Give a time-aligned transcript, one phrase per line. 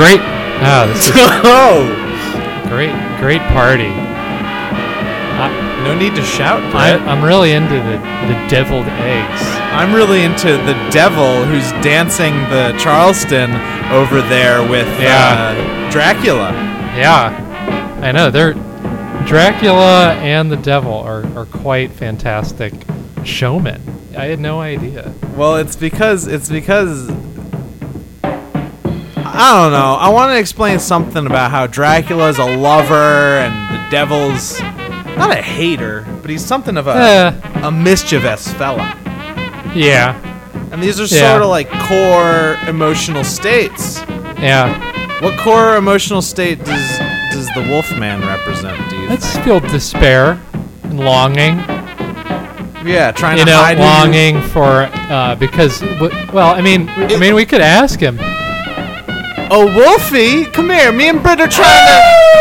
[0.00, 0.20] great.
[0.64, 1.12] Oh, this is
[1.44, 1.84] oh,
[2.68, 2.92] great.
[3.20, 3.92] Great party.
[5.84, 6.96] no need to shout, I.
[6.96, 9.42] I'm really into the the deviled eggs.
[9.72, 13.50] I'm really into the devil who's dancing the Charleston
[13.92, 15.54] over there with Yeah.
[15.56, 16.50] uh, Dracula.
[16.96, 18.30] Yeah, I know.
[18.30, 18.54] They're
[19.26, 22.72] Dracula and the devil are, are quite fantastic
[23.24, 23.82] showmen.
[24.16, 25.12] I had no idea.
[25.36, 27.10] Well, it's because it's because
[29.42, 29.94] I don't know.
[29.98, 34.60] I want to explain something about how Dracula's a lover and the devil's
[35.16, 38.94] not a hater, but he's something of a Eh, a mischievous fella.
[39.74, 40.14] yeah,
[40.72, 41.30] And these are Yeah.
[41.30, 44.02] sort of like core emotional states.
[44.40, 44.78] yeah.
[45.20, 46.98] What core emotional state does
[47.32, 48.78] does the Wolfman represent?
[48.90, 49.08] Do you?
[49.08, 50.38] Let's feel despair
[50.84, 51.58] and longing.
[52.84, 57.16] Yeah, trying You to know, hide longing for uh, because w- well, I mean, I
[57.16, 58.18] mean, we could ask him.
[59.52, 60.92] Oh, Wolfie, come here.
[60.92, 61.86] Me and Britt are trying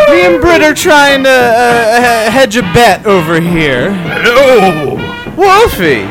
[0.08, 0.12] to.
[0.14, 1.96] Me and Britt are trying to uh,
[2.26, 3.92] he- hedge a bet over here.
[3.94, 4.96] Hello!
[5.36, 6.06] Wolfie,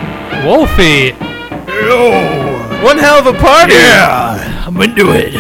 [0.47, 1.13] Wolfie,
[1.71, 2.83] Hello!
[2.85, 3.75] one hell of a party.
[3.75, 5.35] Yeah, I'm into it.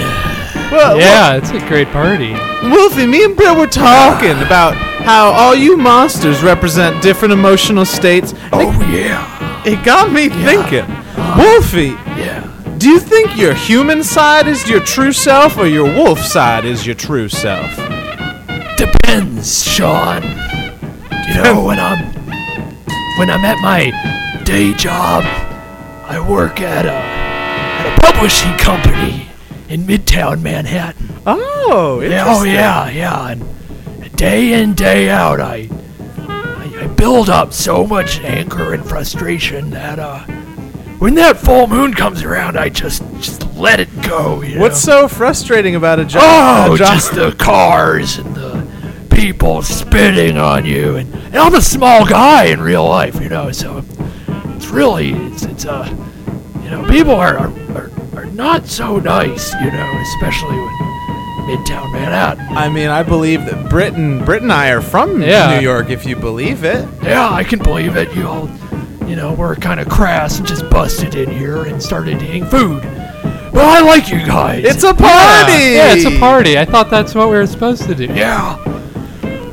[0.70, 2.32] Well, yeah, it's a great party.
[2.34, 7.84] Wel- Wolfie, me and Britt were talking about how all you monsters represent different emotional
[7.84, 8.32] states.
[8.52, 9.62] Oh, yeah.
[9.66, 10.86] It got me thinking.
[11.36, 12.07] Wolfie, Yeah.
[12.88, 16.86] Do you think your human side is your true self or your wolf side is
[16.86, 17.76] your true self?
[18.78, 20.22] Depends, Sean.
[20.22, 21.98] You know, when I'm
[23.18, 23.90] when I'm at my
[24.44, 25.24] day job,
[26.06, 29.28] I work at a at a publishing company
[29.68, 31.10] in Midtown Manhattan.
[31.26, 33.32] Oh, Yeah, oh yeah, yeah.
[33.32, 35.68] And day in, day out, I,
[36.26, 40.24] I I build up so much anger and frustration that uh,
[40.98, 44.42] when that full moon comes around, I just just let it go.
[44.42, 45.06] You What's know?
[45.06, 46.22] so frustrating about a job?
[46.70, 48.66] Oh, a job- just the cars and the
[49.10, 53.50] people spitting on you, and, and I'm a small guy in real life, you know.
[53.52, 53.84] So
[54.56, 55.88] it's really it's it's uh,
[56.62, 60.74] you know, people are are, are, are not so nice, you know, especially when
[61.48, 62.46] Midtown Manhattan.
[62.56, 65.56] I mean, I believe that Britain, Britt and I are from Yeah.
[65.56, 66.86] New York, if you believe it.
[67.02, 68.14] Yeah, I can believe it.
[68.14, 68.46] You all,
[69.08, 72.82] you know, were kind of crass and just busted in here and started eating food.
[72.82, 74.64] But I like you guys.
[74.64, 75.52] It's a party.
[75.74, 76.58] Yeah, it's a party.
[76.58, 78.04] I thought that's what we were supposed to do.
[78.06, 78.56] yeah.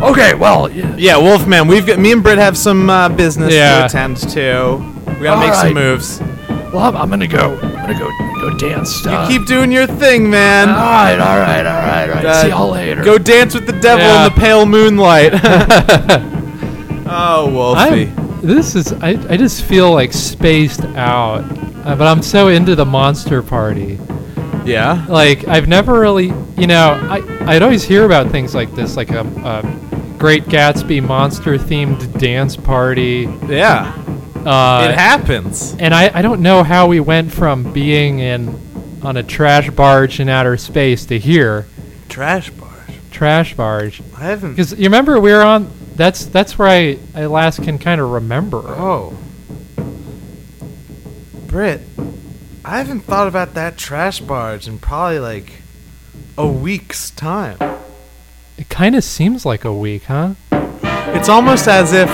[0.01, 0.93] Okay, well, yeah.
[0.97, 1.67] Yeah, Wolfman.
[1.67, 3.79] We've got me and Britt have some uh, business Yeah.
[3.79, 4.77] to attend to.
[5.17, 5.73] We gotta make some Alright.
[5.73, 6.19] moves.
[6.73, 7.55] Well, I'm, I'm gonna go.
[7.57, 8.09] I'm gonna go
[8.41, 9.03] go dance.
[9.05, 10.67] You uh, keep doing your thing, man.
[10.69, 12.25] All right, all right, all right, all right.
[12.25, 13.01] Uh, See y'all later.
[13.03, 14.25] Go dance with the devil Yeah.
[14.27, 15.31] in the pale moonlight.
[17.07, 18.09] oh, Wolfie.
[18.17, 21.43] I'm, this is I, I just feel like spaced out,
[21.85, 23.99] uh, but I'm so into the monster party.
[24.65, 25.05] yeah.
[25.09, 29.11] Like I've never really, you know, I I'd always hear about things like this, like
[29.11, 33.27] a, a Great Gatsby monster themed dance party.
[33.47, 33.93] Yeah.
[34.45, 35.75] Uh, it happens.
[35.79, 38.59] and I, I don't know how we went from being in
[39.01, 41.65] on a trash barge in outer space to here
[42.09, 42.71] Trash barge.
[43.11, 44.51] trash barge I haven't.
[44.51, 48.09] because you remember we were on that's that's where I, I last can kind of
[48.11, 49.17] remember Oh.
[51.47, 51.81] Britt,
[52.65, 55.61] I haven't thought about that trash barge in probably like
[56.37, 57.57] a week's time.
[58.57, 62.09] it kind of seems like a week huh It's almost as if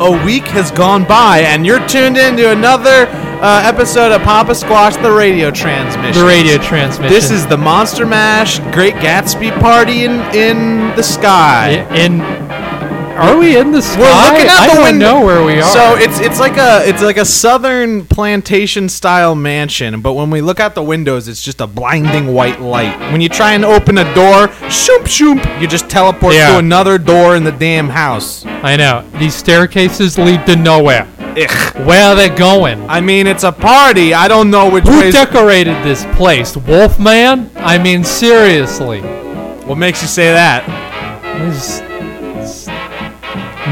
[0.00, 3.06] a week has gone by and you're tuned into another
[3.40, 6.20] uh, episode of Papa Squash, the radio transmission.
[6.22, 11.86] the radio transmission This is the Monster Mash Great Gatsby party in, in the sky.
[11.96, 12.18] In
[13.16, 15.06] are we in the sky We're looking out I the don't window.
[15.20, 19.34] know where we are So it's it's like a it's like a southern plantation style
[19.34, 22.98] mansion, but when we look out the windows, it's just a blinding white light.
[23.12, 26.52] When you try and open a door, shoop shoop, you just teleport Yeah.
[26.52, 28.44] to another door in the damn house.
[28.46, 31.86] I know these staircases lead to nowhere Ugh.
[31.86, 34.14] where are they going I mean, it's a party.
[34.14, 35.10] I don't know which who way.
[35.10, 39.00] decorated this place Wolfman I mean seriously
[39.66, 40.62] what makes you say that?
[41.48, 41.91] It's, it's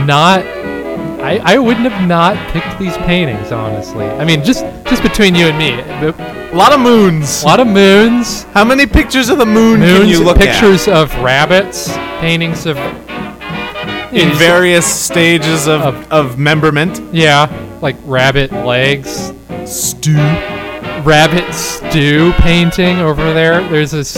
[0.07, 0.41] not.
[1.21, 4.07] I, I wouldn't have not picked these paintings, honestly.
[4.07, 7.43] I mean, just just between you and me, a lot of moons.
[7.43, 10.89] A lot of moons, How many pictures of the moon moons, can you look pictures
[10.89, 12.77] of rabbits, paintings of
[14.13, 17.01] in various stages of, Of- of memberment?
[17.13, 17.47] yeah,
[17.83, 19.33] like rabbit legs,
[19.67, 20.17] Stew.
[21.05, 23.67] rabbit stew painting over there.
[23.69, 24.17] There's this.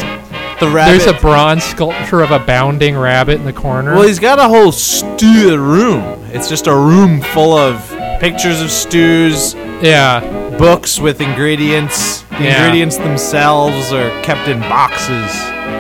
[0.63, 0.91] The rabbit.
[1.05, 3.95] There's a bronze sculpture of a bounding rabbit in the corner.
[3.95, 6.03] Well, he's got a whole stew room.
[6.33, 7.89] It's just a room full of
[8.21, 10.21] pictures of stews, yeah,
[10.59, 12.23] books with ingredients.
[12.39, 12.57] The Yeah.
[12.63, 15.33] ingredients themselves are kept in boxes.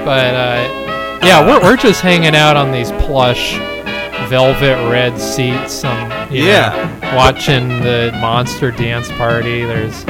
[0.04, 3.56] But uh, yeah, we're we're just hanging out on these plush
[4.28, 5.84] velvet red seats.
[5.84, 6.70] Um, Yeah.
[7.02, 9.64] know, watching the monster dance party.
[9.64, 10.04] There's.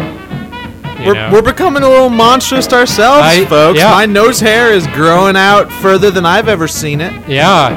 [1.07, 3.79] We're, know, we're becoming a little monstrous ourselves, I- folks.
[3.79, 3.91] yeah.
[3.91, 7.13] My nose hair is growing out further than I've ever seen it.
[7.29, 7.71] yeah,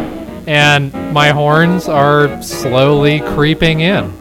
[0.48, 4.14] and my horns are slowly creeping in.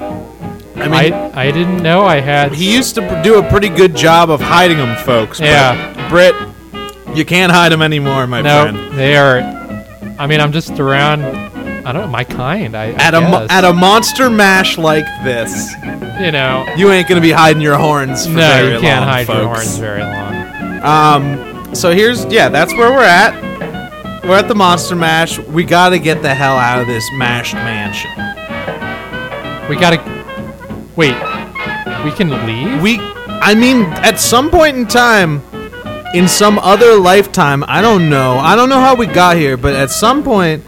[0.76, 2.52] I mean, I I didn't know I had.
[2.52, 5.38] he used to do a pretty good job of hiding them, folks.
[5.40, 6.08] Yeah.
[6.08, 6.34] Britt,
[7.16, 8.98] you can't hide them anymore, my no, friend.
[8.98, 9.38] they are.
[10.18, 11.22] I mean, I'm just around.
[11.86, 12.74] I don't know my kind.
[12.76, 13.50] I, I At a mo- guess.
[13.50, 15.74] at a monster mash like this,
[16.20, 16.64] you know.
[16.76, 18.24] you ain't gonna be hiding your horns.
[18.26, 20.34] For No, very you can't long, hide your horns very long.
[20.82, 23.34] Um, so here's yeah, that's where we're at.
[24.24, 25.38] We're at the Monster Mash.
[25.38, 28.10] We gotta get the hell out of this mashed mansion.
[29.68, 29.98] We gotta.
[30.96, 31.14] Wait.
[32.04, 32.82] We can leave.
[32.82, 35.42] We, I mean, at some point in time,
[36.14, 38.36] in some other lifetime, I don't know.
[38.38, 40.62] I don't know how we got here, but at some point,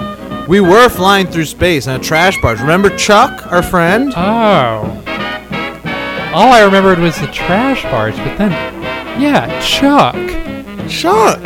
[0.49, 2.61] we were flying through space in a trash barge.
[2.61, 4.13] Remember Chuck, our friend?
[4.17, 5.03] Oh.
[6.35, 8.53] All I remembered was the trash barge, but then,
[9.21, 10.15] yeah, Chuck.
[10.89, 11.41] Chuck.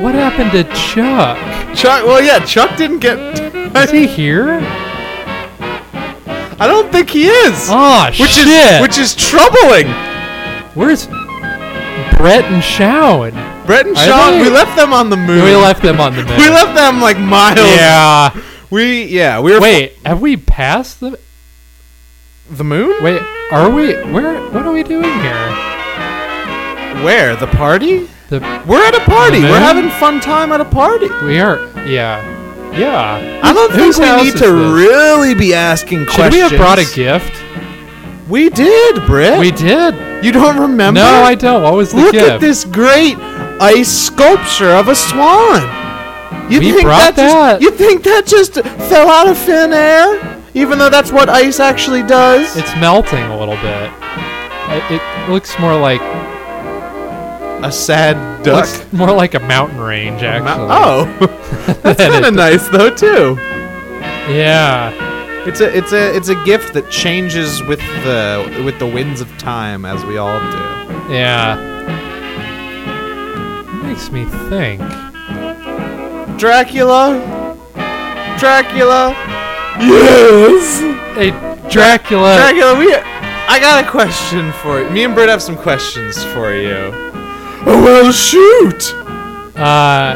[0.00, 1.36] What happened to Chuck?
[1.76, 2.04] Chuck.
[2.06, 3.18] Well, yeah, Chuck didn't get.
[3.76, 4.60] Is he here?
[6.58, 7.68] I don't think he is.
[7.70, 8.46] Oh which shit!
[8.46, 9.88] is which is troubling.
[10.74, 11.06] Where's
[12.16, 13.32] Brett and Sean?
[13.70, 15.44] Brett and Sean, we left them on the moon.
[15.44, 16.36] We left them on the moon.
[16.38, 17.58] We left them like miles.
[17.58, 18.30] Yeah.
[18.70, 19.60] We yeah we were.
[19.60, 21.18] Wait, have we passed the?
[22.50, 23.02] the moon?
[23.02, 23.22] Wait,
[23.52, 23.94] are we?
[24.12, 24.40] Where?
[24.50, 25.46] What are we doing here?
[27.04, 28.08] Where the party?
[28.28, 29.38] The We're at a party.
[29.40, 29.62] The We're moon?
[29.62, 31.08] having fun time at a party.
[31.24, 31.58] we are.
[31.86, 32.20] Yeah.
[32.76, 33.40] Yeah.
[33.42, 34.72] I don't think we need is to this?
[34.72, 36.34] really be asking Should questions.
[36.34, 37.42] we have brought a gift?
[38.28, 39.40] We did, Britt.
[39.40, 40.24] We did.
[40.24, 41.00] You don't remember?
[41.00, 41.62] No, I don't.
[41.62, 42.28] What was the Look gift?
[42.28, 43.16] at this great
[43.60, 45.62] ice sculpture of a swan.
[46.50, 47.60] You We think brought that, that.
[47.60, 50.42] Just, you think that just fell out of thin air?
[50.54, 52.56] Even though that's what ice actually does.
[52.56, 53.90] It's melting a little bit.
[54.72, 56.00] It, it looks more like
[57.62, 58.66] a sad duck.
[58.66, 60.68] looks more like a mountain range, actually.
[60.70, 63.36] Oh, that's kind of nice though too.
[64.32, 64.92] Yeah.
[65.46, 69.36] It's a it's a it's a gift that changes with the with the winds of
[69.38, 71.12] time, as we all do.
[71.14, 71.79] Yeah.
[73.90, 74.80] Makes me think.
[76.38, 77.56] Dracula,
[78.38, 79.10] Dracula.
[79.80, 80.80] Yes,
[81.16, 81.30] Hey,
[81.68, 82.36] Dracula.
[82.36, 82.78] Dracula.
[82.78, 82.94] We.
[82.94, 84.88] I got a question for you.
[84.90, 86.92] Me and Britt have some questions for you.
[87.66, 88.94] Oh well, shoot.
[89.58, 90.14] uh.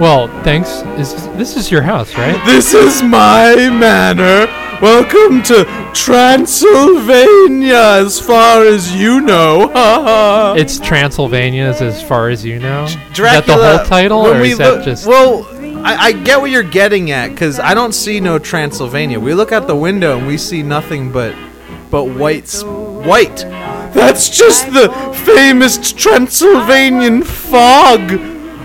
[0.00, 0.70] Well, thanks.
[0.98, 2.42] Is this is your house, right?
[2.46, 4.46] This is my manor.
[4.82, 9.70] Welcome to Transylvania, as far as you know.
[10.58, 12.84] It's Transylvania's as far as you know.
[12.86, 13.58] is that Dracula.
[13.58, 15.06] the whole title, or is that look- just?
[15.06, 15.46] Well,
[15.86, 19.20] I, I get what you're getting at because I don't see no Transylvania.
[19.20, 21.36] We look out the window and we see nothing but
[21.92, 23.36] but white's white.
[23.94, 24.88] That's just the
[25.24, 28.10] famous Transylvanian fog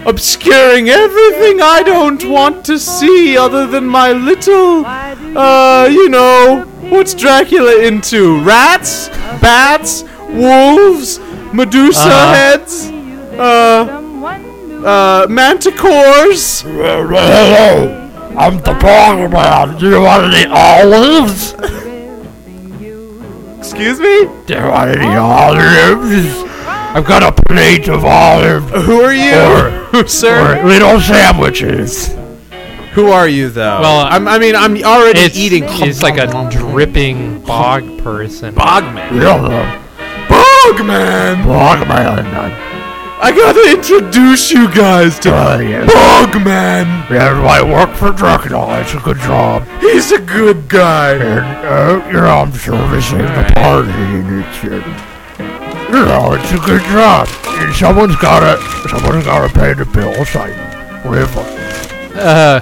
[0.07, 7.13] obscuring everything I don't want to see other than my little uh you know what's
[7.13, 8.41] Dracula into?
[8.43, 9.09] Rats?
[9.41, 10.03] Bats?
[10.29, 11.19] Wolves?
[11.53, 12.33] Medusa Uh-huh.
[12.33, 12.89] heads?
[13.37, 14.03] Uh
[14.85, 16.61] uh, manticores.
[16.61, 19.77] Hello, I'm the Bog Man.
[19.79, 21.53] Do you want any olives?
[23.59, 24.29] Excuse me?
[24.45, 26.43] Do you want any olives?
[26.95, 29.76] I've got a plate of olives Who are you, Or-
[30.07, 30.61] sir?
[30.61, 32.15] or little sandwiches.
[32.93, 33.79] Who are you, though?
[33.81, 35.63] Well, I'm, I mean, I'm already it's, eating.
[35.67, 38.55] It's like a dripping bog person.
[38.55, 39.21] Bogman.
[39.21, 39.83] Yeah,
[40.27, 41.45] Bogman.
[41.45, 42.25] Bog Man.
[43.19, 45.91] I gotta introduce you guys to Uh, yes.
[45.91, 47.09] Bogman.
[47.09, 48.79] Yeah, I work for Dracula.
[48.81, 49.63] It's a good job.
[49.79, 51.13] He's a good guy.
[51.13, 55.16] And, uh, you know, I'm servicing the party, and it's, uh,
[55.89, 57.27] you know, it's a good job.
[57.73, 60.29] Someone's gotta, someone's gotta pay the bills.
[60.35, 60.49] I
[61.09, 61.35] live,
[62.17, 62.59] Uh,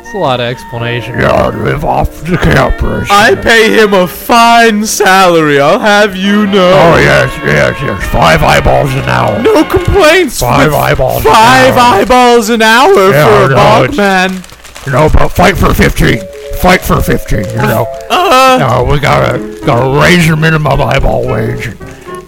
[0.00, 1.18] it's a lot of explanation.
[1.18, 3.08] yeah, I live off the campus.
[3.10, 5.60] I pay him a fine salary.
[5.60, 6.72] I'll have you know.
[6.72, 8.06] Oh, yes, yes, yes.
[8.12, 9.42] Five eyeballs an hour.
[9.42, 10.40] No complaints.
[10.40, 12.00] Five with eyeballs an Five hour.
[12.02, 14.86] eyeballs an hour Yeah, for a no, it's- Bogman.
[14.86, 16.20] You know, but fight for 15.
[16.60, 17.86] Fight for 15, you know.
[18.08, 21.78] Uh, No, we gotta, gotta raise your minimum eyeball wage and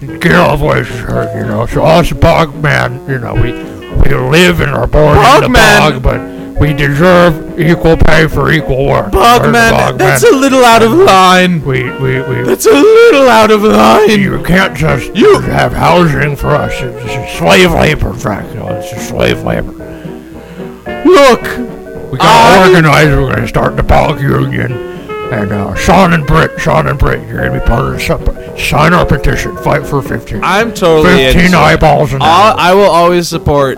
[0.07, 1.67] get the wages hurt, you know.
[1.67, 5.79] So us bog man, you know, we we live and are born in the Bogman.
[5.93, 9.13] bog, but we deserve equal pay for equal work.
[9.13, 11.65] We're the Bogman, that's a little out of line.
[11.65, 12.43] we we we.
[12.43, 14.11] That's a little out of line.
[14.21, 16.73] You can't just You- have housing for us.
[16.81, 18.79] It's slave labor, Dracula.
[18.79, 19.73] It's just slave labor.
[21.05, 21.43] Look,
[22.13, 23.07] We gotta I- organize.
[23.09, 24.98] We're gonna start the Bog Union.
[25.33, 28.59] And uh, Sean and Britt, Sean and Britt, you're gonna be part of the sub-
[28.59, 29.57] sign our petition.
[29.59, 30.41] Fight for 15.
[30.43, 31.61] I'm totally 15 into it.
[31.61, 33.77] eyeballs and I'll, I will always support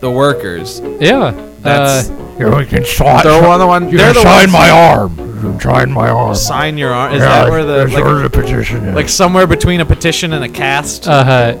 [0.00, 0.80] the workers.
[1.00, 1.30] Yeah.
[1.60, 3.22] That's uh, Here we can sign.
[3.22, 5.16] They're one of the one- You they're can the sign ones- my arm.
[5.18, 6.34] You can sign my arm.
[6.34, 7.14] sign your arm.
[7.14, 8.94] Is Yeah, that where the that's like, where the petition is.
[8.94, 11.06] like somewhere between a petition and a cast?
[11.06, 11.56] uh, huh.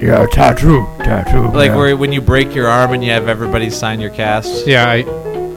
[0.00, 1.48] yeah, tattoo, tattoo.
[1.48, 1.76] like yeah.
[1.76, 4.66] where when you break your arm and you have everybody sign your cast?
[4.68, 4.98] yeah, I,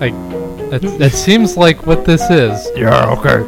[0.04, 0.10] I,
[0.82, 2.70] that, that seems like what this is.
[2.76, 3.44] Yeah, okay.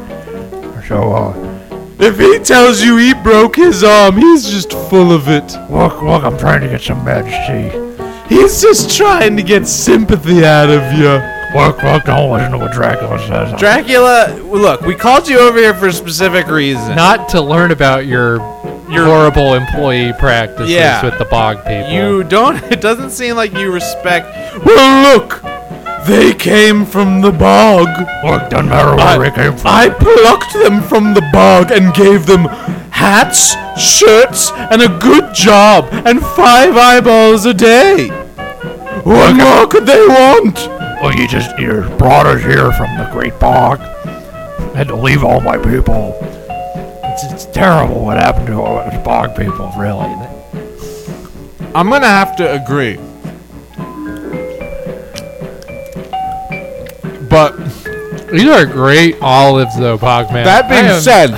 [0.86, 1.58] So, uh,
[1.98, 5.52] If he tells you he broke his arm, he's just full of it.
[5.70, 7.28] look, look, I'm trying to get some meds.
[7.46, 11.08] See, He's just trying to get sympathy out of you.
[11.58, 13.58] look, look, don't listen to what Dracula says.
[13.58, 16.94] Dracula, look, we called you over here for a specific reason.
[16.94, 18.36] Not to learn about your
[18.90, 21.04] your horrible employee practices Yeah.
[21.04, 21.90] with the bog people.
[21.90, 22.56] You don't.
[22.72, 24.26] It doesn't seem like you respect.
[24.64, 25.42] Well, look,
[26.08, 27.86] they came from the bog.
[28.24, 29.66] Look, doesn't matter where I, we came from.
[29.66, 32.44] I plucked them from the bog and gave them
[32.90, 38.08] hats, shirts, and a good job, and five eyeballs a day.
[39.04, 40.56] What more could they want?
[41.02, 43.78] well, you just you brought us here from the Great Bog.
[44.74, 46.16] Had to leave all my people.
[47.04, 50.08] It's, it's terrible what happened to all those bog people, really.
[51.74, 52.98] I'm gonna have to agree.
[57.38, 57.56] But
[58.32, 60.42] These are great olives, though, Bogman.
[60.44, 61.28] that being am- said,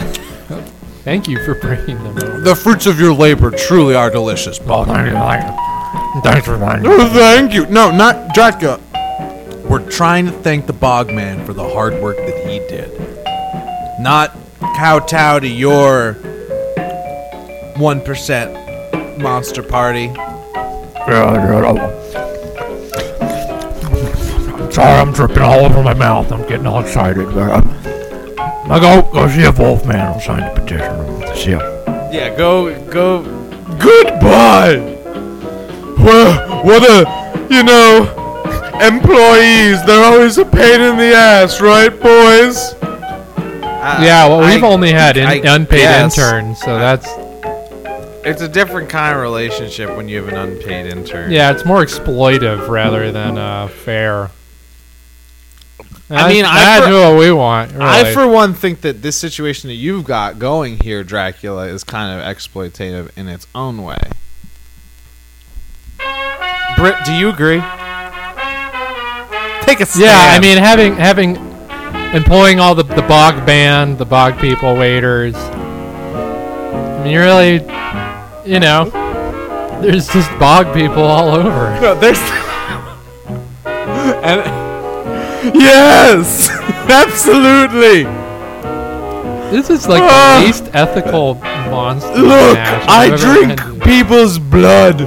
[1.04, 2.16] thank you for bringing them.
[2.16, 2.40] over.
[2.40, 4.56] the fruits of your labor truly are delicious.
[4.58, 6.22] Thank you, thank you.
[6.22, 6.80] Thanks for that.
[6.86, 7.66] Oh, thank you.
[7.66, 8.80] No, not Dracula.
[9.68, 12.90] We're trying to thank the Bogman for the hard work that he did.
[14.00, 14.34] Not
[14.76, 16.14] kowtow to your
[17.76, 20.08] 1% monster party.
[24.72, 26.30] Yeah, yeah, I'm- I'm sorry, I'm dripping all over my mouth.
[26.32, 27.26] I'm getting all excited.
[27.34, 27.62] But, uh,
[28.70, 31.34] I go go see if Wolfman will sign the petition.
[31.34, 31.60] See him.
[32.12, 33.22] Yeah, go, go.
[33.78, 34.76] Goodbye!
[35.98, 37.04] Well, what a,
[37.50, 38.06] you know,
[38.80, 42.74] employees, they're always a pain in the ass, right, boys?
[44.02, 46.16] yeah, well, we've I- only had in, I unpaid guess.
[46.18, 47.08] interns, so that's
[48.24, 51.30] It's a different kind of relationship when you have an unpaid intern.
[51.32, 54.30] yeah, it's more exploitive rather than uh, fair.
[56.10, 57.72] I mean, I that's for- what we want.
[57.72, 57.84] Really.
[57.84, 62.18] I, for one, think that this situation that you've got going here, Dracula, is kind
[62.18, 63.98] of exploitative in its own way.
[66.76, 67.60] Britt, do you agree?
[69.62, 70.02] Take a stand.
[70.02, 71.36] yeah, I mean, having having
[72.14, 75.34] employing all the the bog band, the bog people, waiters.
[75.36, 77.54] I mean, you really,
[78.44, 78.90] you know,
[79.80, 81.78] there's just bog people all over.
[81.80, 82.18] No, there's.
[84.24, 84.59] and
[85.54, 86.48] yes,
[86.88, 88.04] absolutely.
[89.50, 90.38] This is like Ah.
[90.40, 92.18] the least ethical monster.
[92.18, 94.98] Look, I I've ever been drink people's blood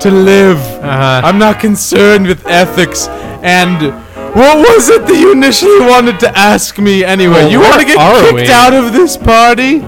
[0.00, 0.58] to live.
[0.58, 1.20] Uh-huh.
[1.24, 3.08] I'm not concerned with ethics.
[3.42, 3.92] And
[4.34, 7.34] what was it that you initially wanted to ask me anyway?
[7.34, 8.50] Well, you want to get kicked we?
[8.50, 9.80] out of this party?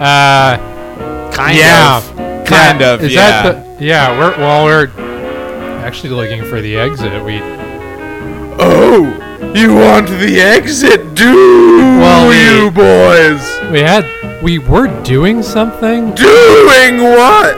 [0.00, 0.58] Uh,
[1.32, 2.16] Kind yeah, of.
[2.46, 2.94] Kind yeah.
[2.94, 3.02] of.
[3.02, 3.42] Is yeah.
[3.42, 3.84] that the?
[3.84, 4.88] Yeah, we're well, we're
[5.84, 7.24] actually looking for the exit.
[7.24, 7.38] We
[8.58, 13.60] oh, you want the exit, do Well, we- you boys?
[13.72, 14.04] we had
[14.42, 16.12] we were doing something.
[16.14, 17.56] Doing what?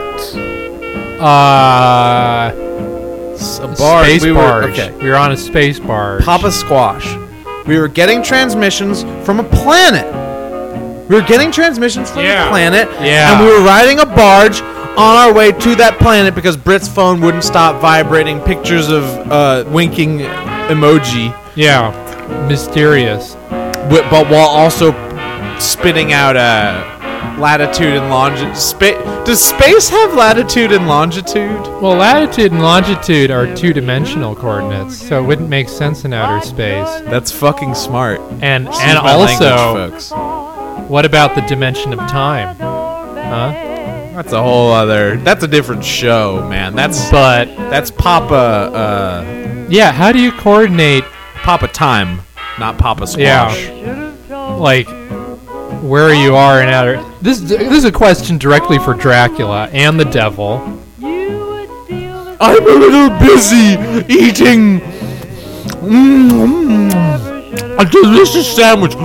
[1.21, 4.03] Uh, A bar.
[4.03, 4.71] space we were, barge.
[4.71, 4.91] okay.
[5.01, 6.23] We were on a space barge.
[6.25, 7.05] Papa Squash.
[7.67, 10.07] We were getting transmissions from a planet.
[11.09, 12.47] We were getting transmissions from Yeah.
[12.47, 12.89] a planet.
[13.01, 13.31] Yeah.
[13.37, 17.21] And we were riding a barge on our way to that planet because Britt's phone
[17.21, 20.21] wouldn't stop vibrating pictures of uh, winking
[20.71, 21.91] emoji, Yeah,
[22.47, 23.33] mysterious.
[23.89, 24.91] wi- but while also
[25.59, 26.87] spitting out uh,
[27.39, 28.57] latitude and longitude.
[28.57, 31.59] Spa- Does space have latitude and longitude?
[31.81, 36.87] Well, latitude and longitude are two-dimensional coordinates, so it wouldn't make sense in outer space.
[37.01, 38.19] That's fucking smart.
[38.41, 40.89] And Excuse and also, language, folks.
[40.89, 42.55] what about the dimension of time?
[42.57, 43.67] Huh?
[44.21, 45.17] That's a whole other.
[45.17, 46.75] That's a different show, man.
[46.75, 51.03] That's But that's Papa uh, yeah, how do you coordinate
[51.37, 52.21] Papa Time,
[52.59, 53.67] not Papa Squash.
[53.67, 54.87] Yeah, like
[55.81, 57.03] where you are in outer?
[57.19, 60.61] This this is a question directly for Dracula and the devil.
[62.39, 63.75] I'm a little busy
[64.07, 64.81] eating
[65.81, 67.30] Mmm,
[67.77, 68.95] a delicious sandwich.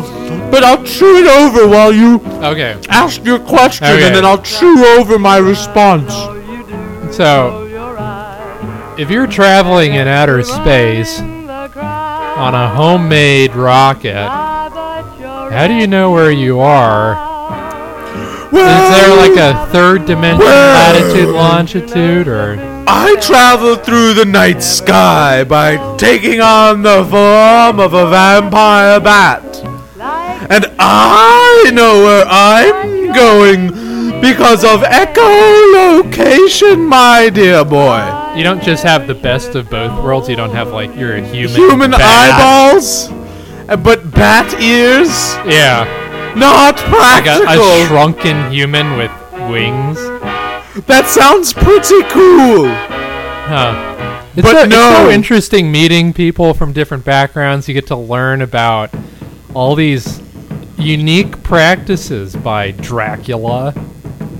[0.50, 2.76] But I'll chew it over while you Okay.
[2.88, 4.06] ask your question, Okay.
[4.06, 6.12] and then I'll chew over my response.
[7.14, 7.62] So,
[8.98, 14.14] if you're traveling in outer space on a homemade rocket,
[15.50, 17.16] how do you know where you are?
[18.52, 24.62] Is there like a third dimension Well- latitude, longitude, or I travel through the night
[24.62, 29.42] sky by taking on the form of a vampire bat.
[30.48, 33.72] And I know where I'm going
[34.20, 38.04] because of echolocation, my dear boy.
[38.36, 40.28] you don't just have the best of both worlds?
[40.28, 41.56] You don't have like you're a human.
[41.56, 42.70] Human bat.
[42.70, 43.08] eyeballs,
[43.82, 45.84] but bat ears, Yeah,
[46.36, 47.64] not like a, practical.
[47.64, 49.10] a shrunken human with
[49.50, 49.98] wings.
[50.86, 52.68] That sounds pretty cool.
[52.68, 53.92] Huh.
[54.36, 55.10] It's But so, it's so no.
[55.10, 57.66] interesting meeting people from different backgrounds.
[57.68, 58.90] You get to learn about
[59.54, 60.20] all these
[60.76, 63.72] unique practices by Dracula.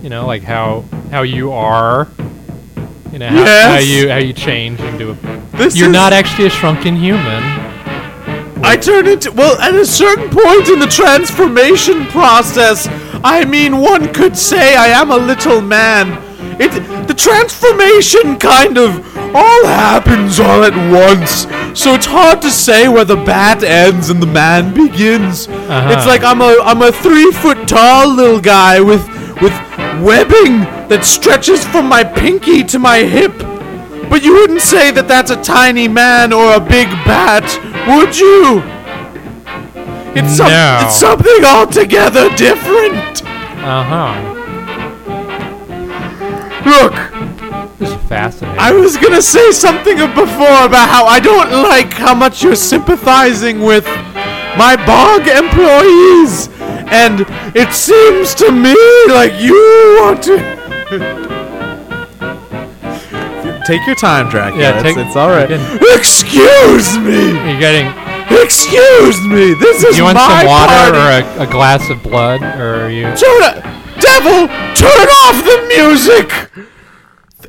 [0.02, 2.08] You know, like how how you are.
[3.12, 5.14] You know how, how you how you change into a.
[5.56, 7.42] This You're is- not actually a shrunken human.
[8.62, 12.88] I turn into well at a certain point in the transformation process.
[13.22, 16.22] I mean, one could say I am a little man.
[16.58, 16.70] It
[17.06, 21.42] the transformation kind of all happens all at once,
[21.78, 25.48] so it's hard to say where the bat ends and the man begins.
[25.48, 25.92] Uh-huh.
[25.92, 29.06] It's like I'm a I'm a three foot tall little guy with
[29.42, 29.52] with
[30.02, 33.34] webbing that stretches from my pinky to my hip.
[34.08, 37.44] But you wouldn't say that that's a tiny man or a big bat,
[37.88, 38.62] would you?
[40.14, 40.78] It's, some- No.
[40.82, 43.22] it's something altogether different.
[43.62, 44.32] Uh huh.
[46.64, 46.94] Look,
[47.78, 48.58] This is fascinating.
[48.60, 53.60] I was gonna say something before about how I don't like how much you're sympathizing
[53.62, 53.84] with
[54.56, 56.48] my bog employees,
[56.90, 58.74] and it seems to me
[59.12, 61.26] like you want to.
[63.66, 64.62] Take your time, Dracula.
[64.62, 65.50] Yeah, it's, take- it's all right.
[65.98, 67.30] Excuse me.
[67.50, 67.86] You're getting.
[68.42, 69.54] Excuse me.
[69.54, 71.36] This is my Do you want some water party.
[71.36, 73.02] or a, a glass of blood, or are you?
[73.02, 73.62] Turn it,
[74.00, 74.46] devil!
[74.74, 76.50] Turn off the music.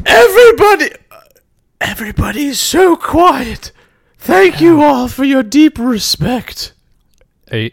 [0.05, 0.89] Everybody,
[1.81, 3.71] everybody is so quiet.
[4.17, 6.73] Thank you all for your deep respect.
[7.51, 7.71] a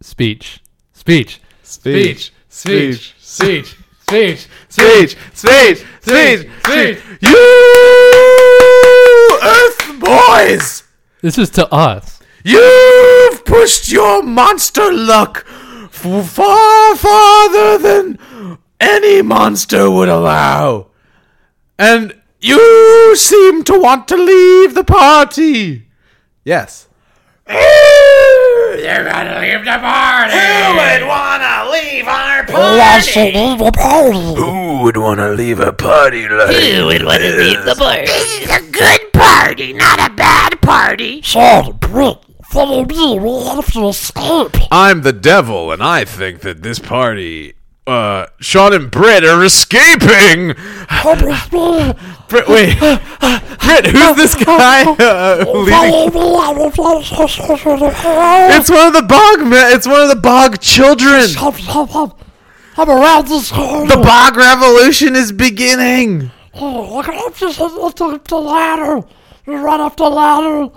[0.00, 0.60] speech,
[0.92, 3.76] speech, speech, speech, speech, speech,
[4.08, 6.98] speech, speech, speech, speech.
[7.20, 7.38] You
[9.42, 10.82] Earth boys,
[11.22, 12.20] This is to us.
[12.44, 18.18] you've pushed your monster luck f- far farther than
[18.80, 20.86] any monster would allow.
[21.78, 25.86] And you seem to want to leave the party.
[26.44, 26.87] Yes.
[27.48, 30.32] They're gonna leave the party.
[30.32, 34.34] Who would want to leave our Wants to leave the party.
[34.34, 38.04] Who would want to leave a party like Who would want to leave the party?
[38.06, 41.22] It's a good party, not a bad party.
[41.22, 42.18] Sean, Britt,
[42.50, 43.18] follow me.
[43.18, 44.56] We have to escape.
[44.70, 47.54] I'm the devil, and I think that this party,
[47.88, 50.54] uh, Sean and Britt are escaping.
[52.28, 55.72] Britt, wait, Britt, who's this guy uh, leaving?
[55.72, 56.20] Follow me.
[56.20, 59.74] I will fly to the It's one of the bog men.
[59.74, 61.24] It's one of the bog children.
[62.76, 63.50] I'm around this.
[63.50, 66.30] The bog revolution is beginning.
[66.54, 69.06] Oh, look up the, the ladder.
[69.46, 70.70] We run up the ladder.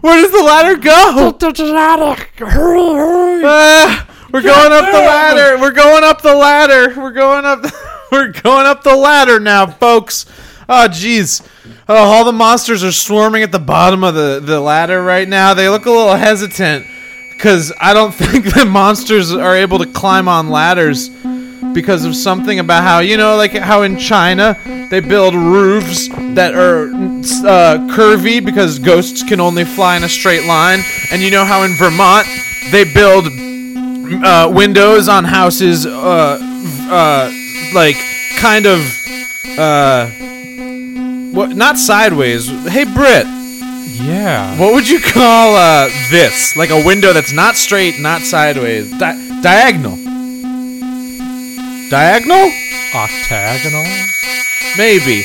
[0.00, 1.36] Where does the ladder go?
[1.38, 2.30] There's the attic.
[2.38, 3.42] Hurry, hurry.
[3.44, 5.60] Ah, we're going up the ladder.
[5.60, 6.94] We're going up the ladder.
[7.00, 7.64] We're going up.
[8.12, 10.26] we're going up the ladder now, folks.
[10.68, 11.46] Oh, jeez.
[11.88, 15.52] Oh, all the monsters are swarming at the bottom of the, the ladder right now.
[15.52, 16.86] They look a little hesitant
[17.30, 21.10] because I don't think the monsters are able to climb on ladders
[21.74, 24.58] because of something about how you know, like how in China
[24.90, 30.46] they build roofs that are uh, curvy because ghosts can only fly in a straight
[30.46, 32.26] line, and you know how in Vermont
[32.70, 33.26] they build
[34.24, 36.38] uh, windows on houses, uh,
[36.90, 37.30] uh,
[37.74, 37.96] like
[38.38, 38.80] kind of,
[39.58, 40.06] uh,
[41.32, 41.50] what?
[41.56, 42.48] Not sideways.
[42.68, 43.26] Hey, Britt,
[44.04, 44.58] Yeah.
[44.58, 46.56] what would you call uh, this?
[46.56, 49.96] Like a window that's not straight, not sideways, Di- diagonal.
[51.90, 52.50] Diagonal?
[52.94, 53.84] Octagonal.
[54.78, 55.24] Maybe.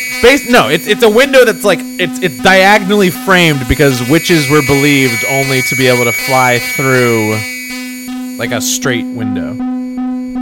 [0.50, 5.24] No, it's it's a window that's like it's it's diagonally framed because witches were believed
[5.30, 7.38] only to be able to fly through
[8.38, 9.56] like a straight window.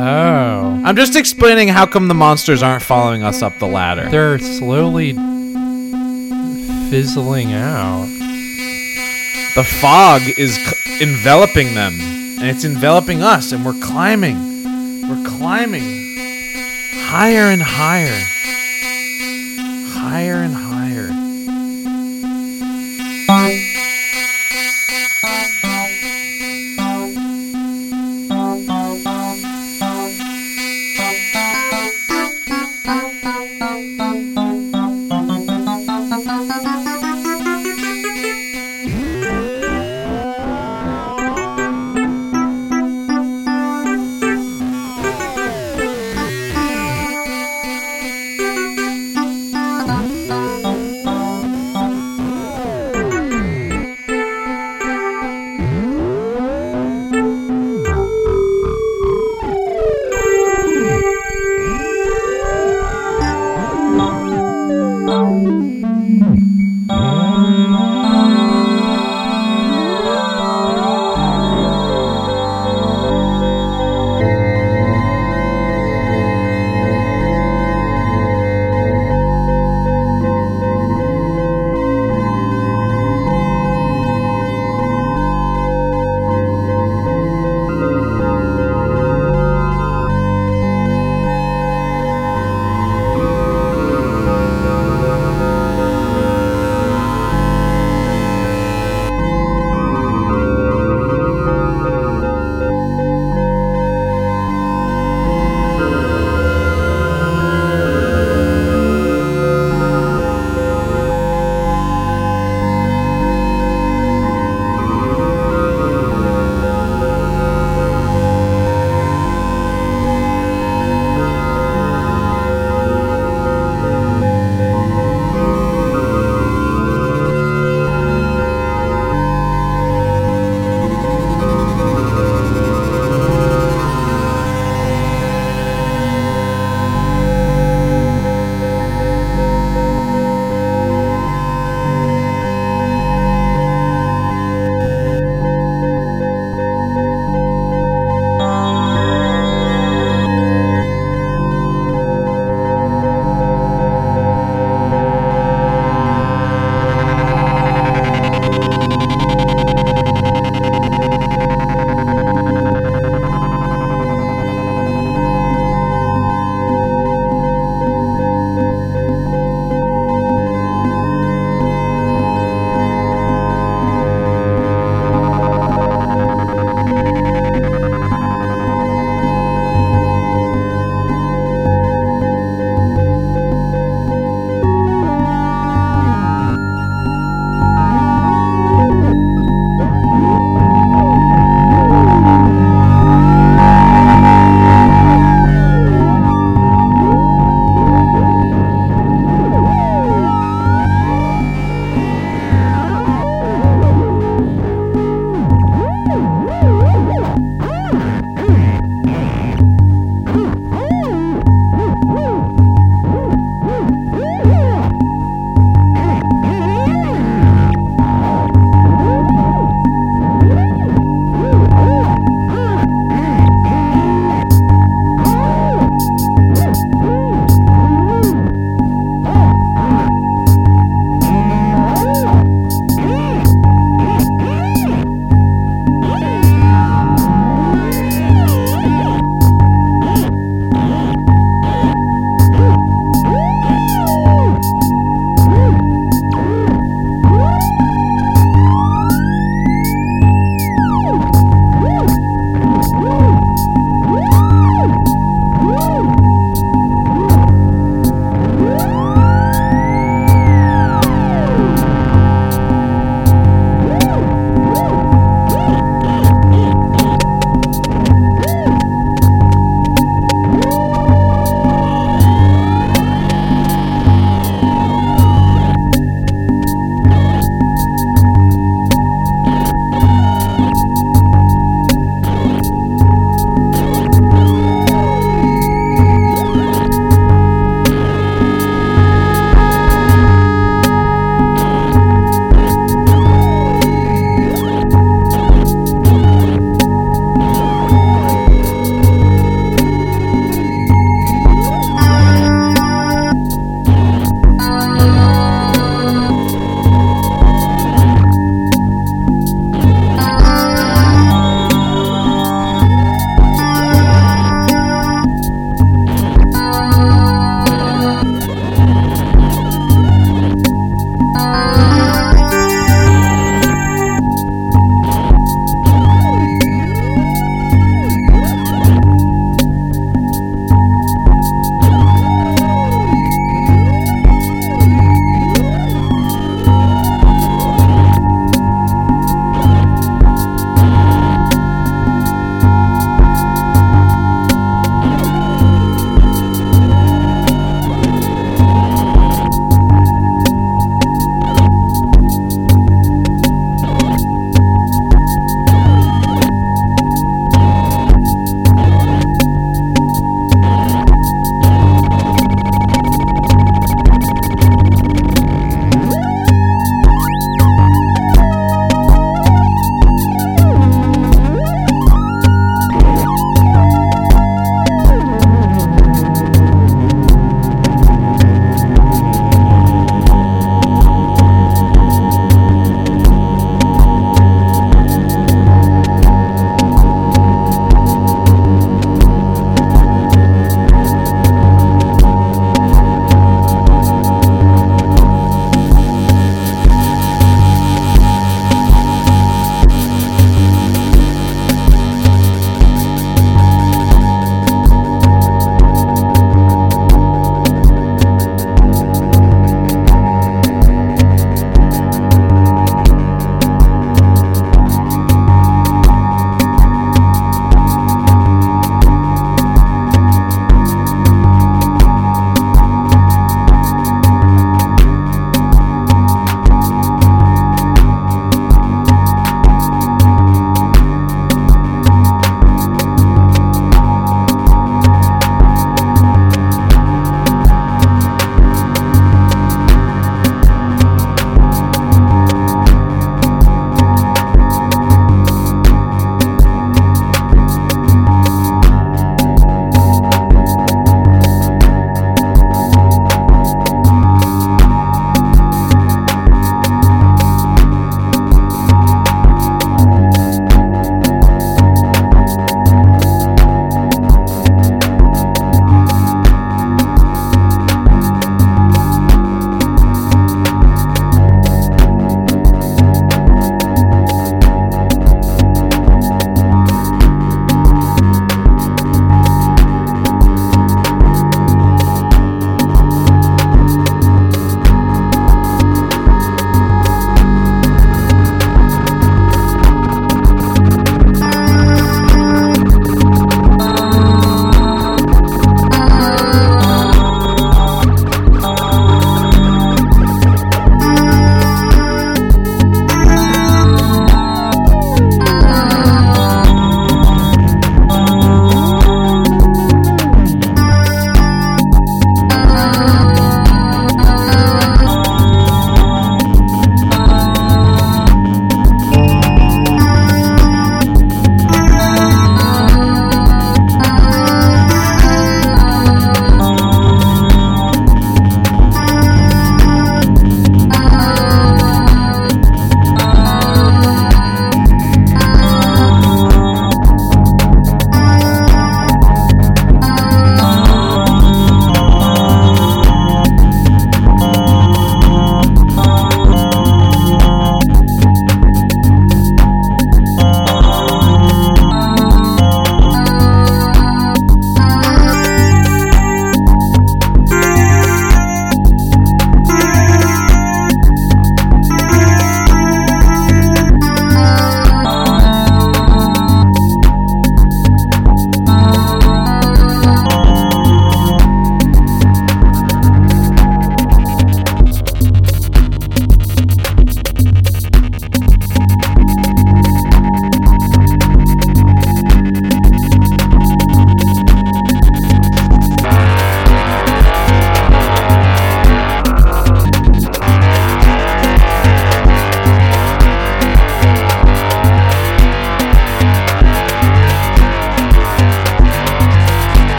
[0.00, 4.08] Oh, I'm just explaining how come the monsters aren't following us up the ladder.
[4.10, 5.12] they're slowly
[6.90, 8.06] fizzling out.
[9.54, 11.94] the fog is c- enveloping them,
[12.38, 14.36] and it's enveloping us, and we're climbing.
[15.08, 16.16] We're climbing
[17.00, 18.18] higher and higher,
[19.98, 20.67] higher and higher.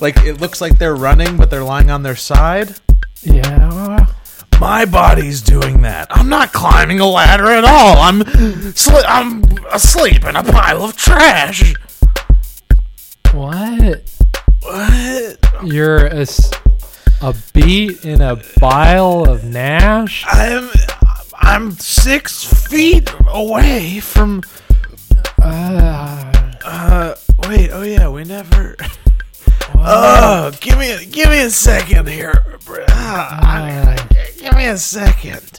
[0.00, 2.74] Like it looks like they're running, but they're lying on their side.
[3.22, 4.06] Yeah.
[4.60, 6.06] My body's doing that.
[6.10, 7.96] I'm not climbing a ladder at all.
[7.98, 9.42] I'm, sli- I'm
[9.72, 11.74] asleep in a pile of trash.
[13.32, 14.10] What?
[14.62, 15.38] What?
[15.64, 16.50] You're a, s-
[17.22, 20.24] a beat in a pile of Nash?
[20.28, 20.68] I'm,
[21.34, 24.42] I'm six feet away from.
[25.42, 26.32] Uh,
[26.64, 27.14] Uh,
[27.48, 27.70] wait.
[27.72, 28.76] Oh yeah, we never.
[29.82, 32.44] Oh, give me, a, give me a second here.
[32.88, 35.58] Ah, I- I- give me a second.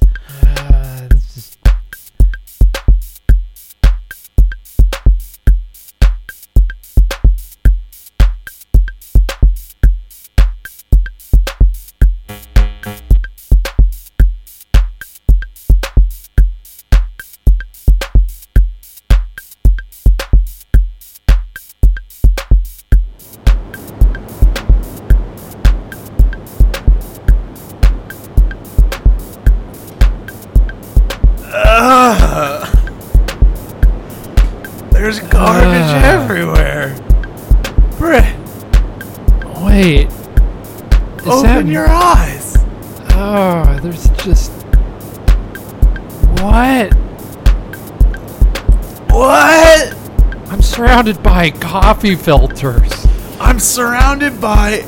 [51.49, 53.07] Coffee filters.
[53.39, 54.85] I'm surrounded by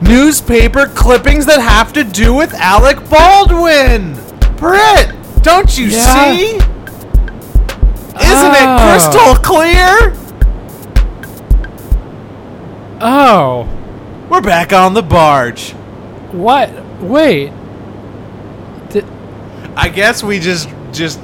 [0.00, 4.14] newspaper clippings that have to do with Alec Baldwin.
[4.56, 5.12] Britt,
[5.42, 6.32] don't you Yeah.
[6.34, 6.56] see?
[8.20, 8.54] Isn't Oh.
[8.54, 10.12] it crystal clear?
[13.00, 13.66] Oh.
[14.28, 15.72] We're back on the barge.
[16.32, 16.70] What?
[17.00, 17.52] Wait.
[18.90, 19.04] Did,
[19.76, 21.18] I guess we just just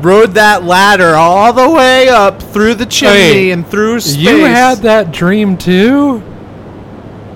[0.00, 4.16] rode that ladder all the way up through the chimney Wait, and through space.
[4.16, 6.22] you had that dream too?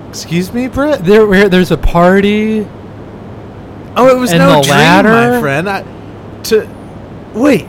[0.09, 1.03] Excuse me, Britt.
[1.05, 2.67] There, there's a party.
[3.95, 5.09] Oh, it was no dream, ladder?
[5.09, 5.69] my friend.
[5.69, 5.83] I,
[6.43, 6.67] to
[7.33, 7.67] wait.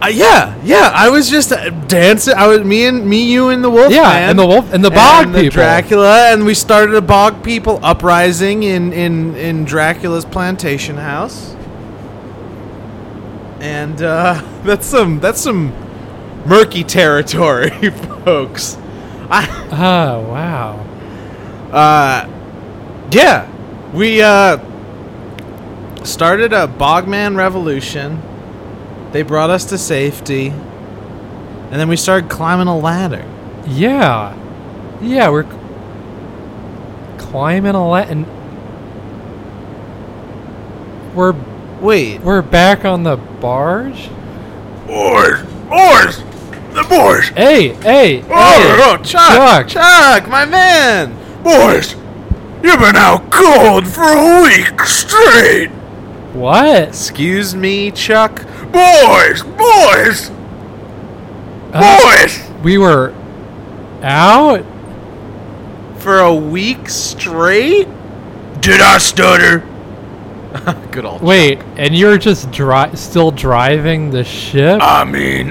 [0.00, 0.92] Uh, yeah, yeah.
[0.94, 2.34] I was just uh, dancing.
[2.34, 3.92] I was me and me, you, and the wolf.
[3.92, 5.54] Yeah, man, and the wolf- and the bog and the people.
[5.56, 11.56] Dracula, and we started a bog people uprising in in in Dracula's plantation house.
[13.60, 15.72] And uh, that's some that's some
[16.46, 17.70] murky territory,
[18.24, 18.76] folks.
[19.30, 20.78] I Oh wow.
[21.72, 22.28] uh,
[23.10, 23.50] yeah,
[23.92, 24.58] we uh,
[26.04, 28.22] started a Bogman revolution.
[29.12, 33.24] They brought us to safety, and then we started climbing a ladder.
[33.66, 34.34] Yeah.
[35.00, 35.46] Yeah, we're
[37.18, 38.10] climbing a ladder.
[38.10, 38.26] and
[41.14, 41.32] we're
[41.80, 44.08] Wait, we're back on the barge.
[44.86, 46.18] Boys, boys,
[46.74, 49.68] the boys, Hey, hey, oh, hey, oh, Chuck, Chuck.
[49.68, 51.14] Chuck, my man.
[51.44, 51.94] boys,
[52.62, 55.68] you've been out cold for a week straight.
[56.32, 56.88] What?
[56.88, 58.42] Excuse me, Chuck.
[58.72, 60.30] Boys, boys,
[61.72, 62.40] Uh, boys.
[62.64, 63.14] we were
[64.02, 64.64] out.
[65.98, 67.88] For a week straight?
[68.60, 69.60] Did I stutter?
[70.90, 71.22] Good old.
[71.22, 74.80] Wait, and you're just dri- still driving the ship?
[74.82, 75.48] I mean,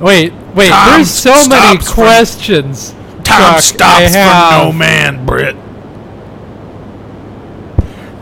[0.00, 0.68] wait, wait.
[0.70, 1.44] time there's so many
[1.80, 2.90] stops for- questions.
[2.90, 4.64] time Chuck, I stops for have.
[4.64, 5.56] no man, Britt.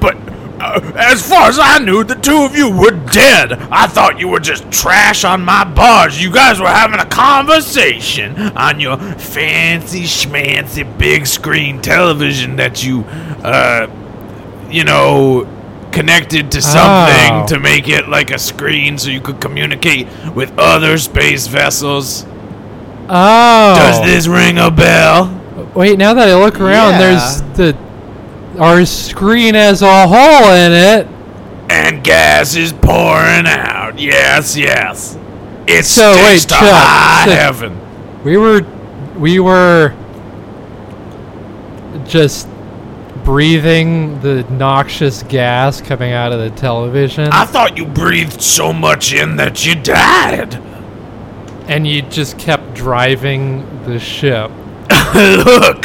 [0.01, 0.17] But
[0.61, 3.53] uh, as far as I knew, the two of you were dead.
[3.53, 6.21] I thought you were just trash on my barge.
[6.21, 13.03] You guys were having a conversation on your fancy schmancy big screen television that you,
[13.43, 13.89] uh,
[14.71, 15.47] you know,
[15.93, 17.47] connected to something Oh.
[17.49, 22.27] to make it like a screen so you could communicate with other space vessels.
[23.09, 23.75] Oh.
[23.77, 25.35] Does this ring a bell?
[25.75, 26.99] Wait, now that I look around, Yeah.
[26.99, 27.77] there's the
[28.61, 31.07] our screen has a hole in it.
[31.71, 33.99] and gas is pouring out.
[33.99, 35.17] Yes, yes.
[35.67, 37.79] It's So, so wait, to Chuck, high so- heaven.
[38.25, 38.63] We were
[39.17, 39.93] we were
[42.07, 42.49] just
[43.39, 49.13] breathing the noxious gas coming out of the television I thought you breathed so much
[49.13, 50.55] in that you died.
[51.69, 54.51] and you just kept driving the ship.
[55.15, 55.85] Look,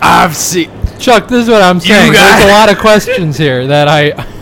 [0.00, 0.70] I've seen.
[1.00, 2.12] Chuck, this is what I'm saying.
[2.12, 4.12] guys- There's a lot of questions here that I.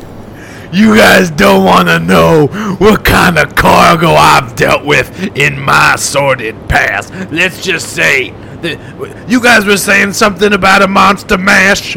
[0.74, 2.46] You guys don't want to know
[2.78, 7.12] what kind of cargo I've dealt with in my sordid past.
[7.30, 8.30] Let's just say
[8.62, 11.96] that you guys were saying something about a monster mash.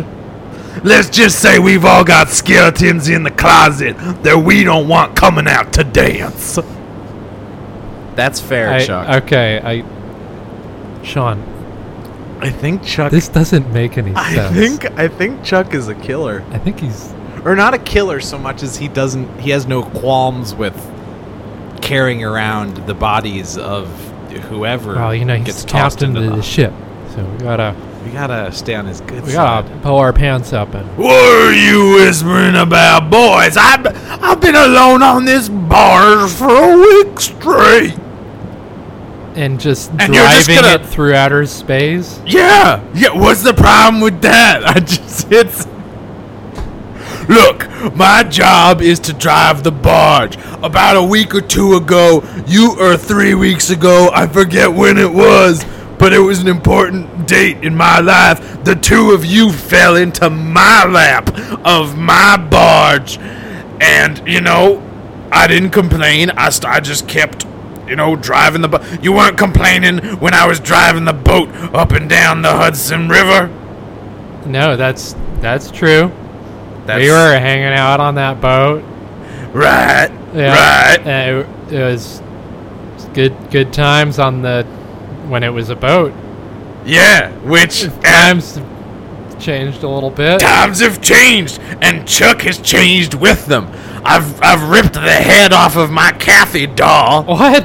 [0.84, 5.48] Let's just say we've all got skeletons in the closet that we don't want coming
[5.48, 6.60] out to dance.
[8.16, 9.24] That's fair, I Chuck.
[9.24, 11.04] okay, I.
[11.04, 11.40] Sean,
[12.42, 13.12] I think Chuck.
[13.12, 14.56] this doesn't make any I sense.
[14.56, 17.14] think I think Chuck is a killer, I think he's.
[17.44, 19.40] or not a killer so much as he doesn't.
[19.40, 20.76] He has no qualms with
[21.82, 23.88] carrying around the bodies of
[24.42, 24.96] whoever.
[24.96, 26.74] Well, you know, he's gets tossed captain into of the ship,
[27.16, 29.66] so we gotta We gotta stay on his good we side.
[29.68, 33.58] gotta pull our pants up and What are you whispering about, boys?
[33.58, 33.86] I've,
[34.24, 37.96] I've been alone on this barge for a week straight.
[39.36, 42.20] and just And you're just driving gonna- it through outer space.
[42.26, 43.10] Yeah, yeah.
[43.14, 44.66] What's the problem with that?
[44.76, 45.65] I just it's.
[47.28, 50.38] Look, my job is to drive the barge.
[50.64, 55.12] About a week or two ago, you or three weeks ago, I forget when it
[55.12, 55.66] was,
[55.98, 58.64] but it was an important date in my life.
[58.64, 61.30] The two of you fell into my lap
[61.66, 64.82] of my barge, and you know,
[65.32, 66.30] I didn't complain.
[66.32, 67.46] I, st- I just kept
[67.88, 69.04] you know, driving the boat.
[69.04, 73.48] You weren't complaining when I was driving the boat up and down the Hudson River.
[74.46, 76.12] No, that's that's true.
[76.86, 78.84] That's, we were hanging out on that boat.
[79.54, 80.10] Right.
[80.34, 81.08] Yeah, Right.
[81.08, 82.22] it, it was
[83.14, 84.64] good good times on the
[85.28, 86.14] when it was a boat.
[86.86, 87.32] Yeah.
[87.40, 88.60] Which Times
[89.40, 90.40] changed a little bit.
[90.40, 93.68] times have changed, and Chuck has changed with them.
[94.04, 97.24] I've I've ripped the head off of my Cathy doll.
[97.24, 97.64] What?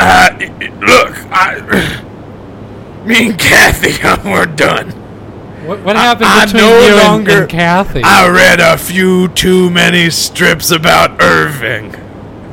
[0.00, 0.30] Uh,
[0.80, 2.02] look, I,
[3.04, 4.90] me and Cathy, we're done.
[5.70, 9.28] What, what happened I between no you and, longer- and Cathy I read a few
[9.28, 11.94] too many strips about Irving.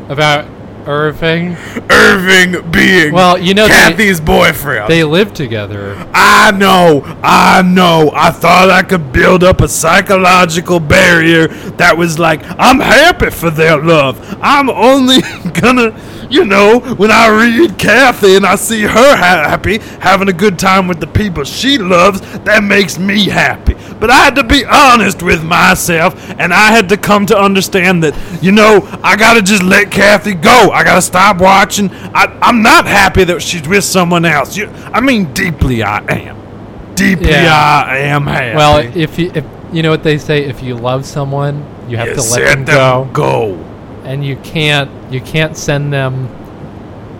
[0.07, 0.45] about
[0.85, 1.57] Irving?
[1.89, 4.87] Irving being Well, you know they- Cathy's boyfriend.
[4.89, 5.95] They live together.
[6.13, 8.11] I know, I know.
[8.13, 11.47] I thought I could build up a psychological barrier
[11.77, 14.37] that was like, I'm happy for their love.
[14.41, 15.21] I'm only
[15.59, 15.91] gonna,
[16.29, 20.59] you know, when I read Cathy and I see her ha- happy, having a good
[20.59, 23.75] time with the people she loves, that makes me happy.
[23.99, 28.03] But I had to be honest with myself, and I had to come to understand
[28.03, 30.71] that, you know, I gotta just let Cathy go.
[30.71, 31.89] I gotta stop watching.
[31.91, 34.55] I, I'm not happy that she's with someone else.
[34.55, 36.95] You, I mean, deeply I am.
[36.95, 37.83] Deeply Yeah.
[37.87, 38.55] I am happy.
[38.55, 42.07] Well, if you if you know what they say, if you love someone, you have
[42.09, 43.66] You to let them them go, go.
[44.07, 46.27] And you can't you can't send them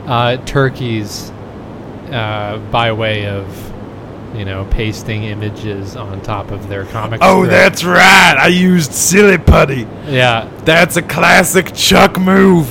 [0.07, 1.29] uh, turkeys
[2.11, 3.45] uh, by way of
[4.33, 7.19] you know pasting images on top of their comic.
[7.21, 7.51] Oh, strip.
[7.51, 8.35] that's right.
[8.39, 9.87] I used silly putty.
[10.07, 10.49] yeah.
[10.63, 12.67] That's a classic Chuck move.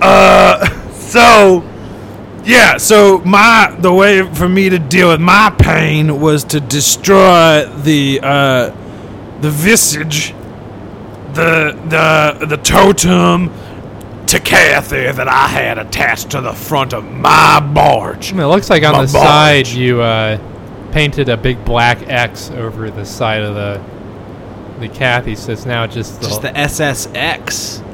[0.00, 1.64] Uh, so
[2.44, 7.66] yeah, so my the way for me to deal with my pain was to destroy
[7.82, 8.70] the uh,
[9.40, 10.32] the visage,
[11.34, 13.50] the the the totem
[14.26, 18.30] to Cathy that I had attached to the front of my barge.
[18.32, 20.38] I mean, it looks like on My the side you uh,
[20.92, 23.80] painted a big black X over the side of the
[24.80, 27.84] the Cathy, so it's now just the, just the SSX.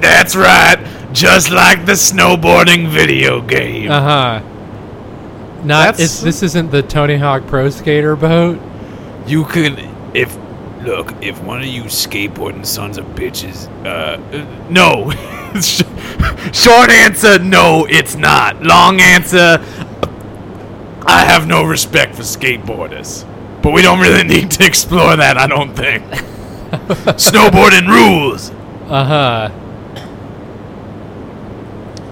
[0.00, 0.76] That's right,
[1.12, 3.90] just like the snowboarding video game.
[3.90, 4.40] uh huh.
[5.64, 8.60] Not That's- it's, this isn't the Tony Hawk Pro Skater boat.
[9.26, 9.78] You could,
[10.12, 10.36] if
[10.84, 15.10] look, if one of you skateboarding sons of bitches, uh, uh, no.
[16.52, 18.62] Short answer, no, it's not.
[18.62, 19.58] Long answer,
[21.06, 23.24] I have no respect for skateboarders.
[23.62, 26.04] But we don't really need to explore that, I don't think.
[27.18, 28.50] Snowboarding rules.
[28.90, 29.50] Uh huh.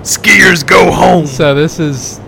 [0.02, 1.26] Skiers go home.
[1.26, 2.20] So this is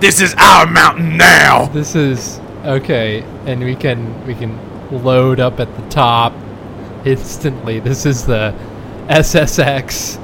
[0.00, 1.66] This is our mountain now.
[1.66, 4.58] this is okay, and we can we can
[4.92, 6.32] load up at the top
[7.04, 7.80] instantly.
[7.80, 8.54] This is the
[9.08, 10.18] SSX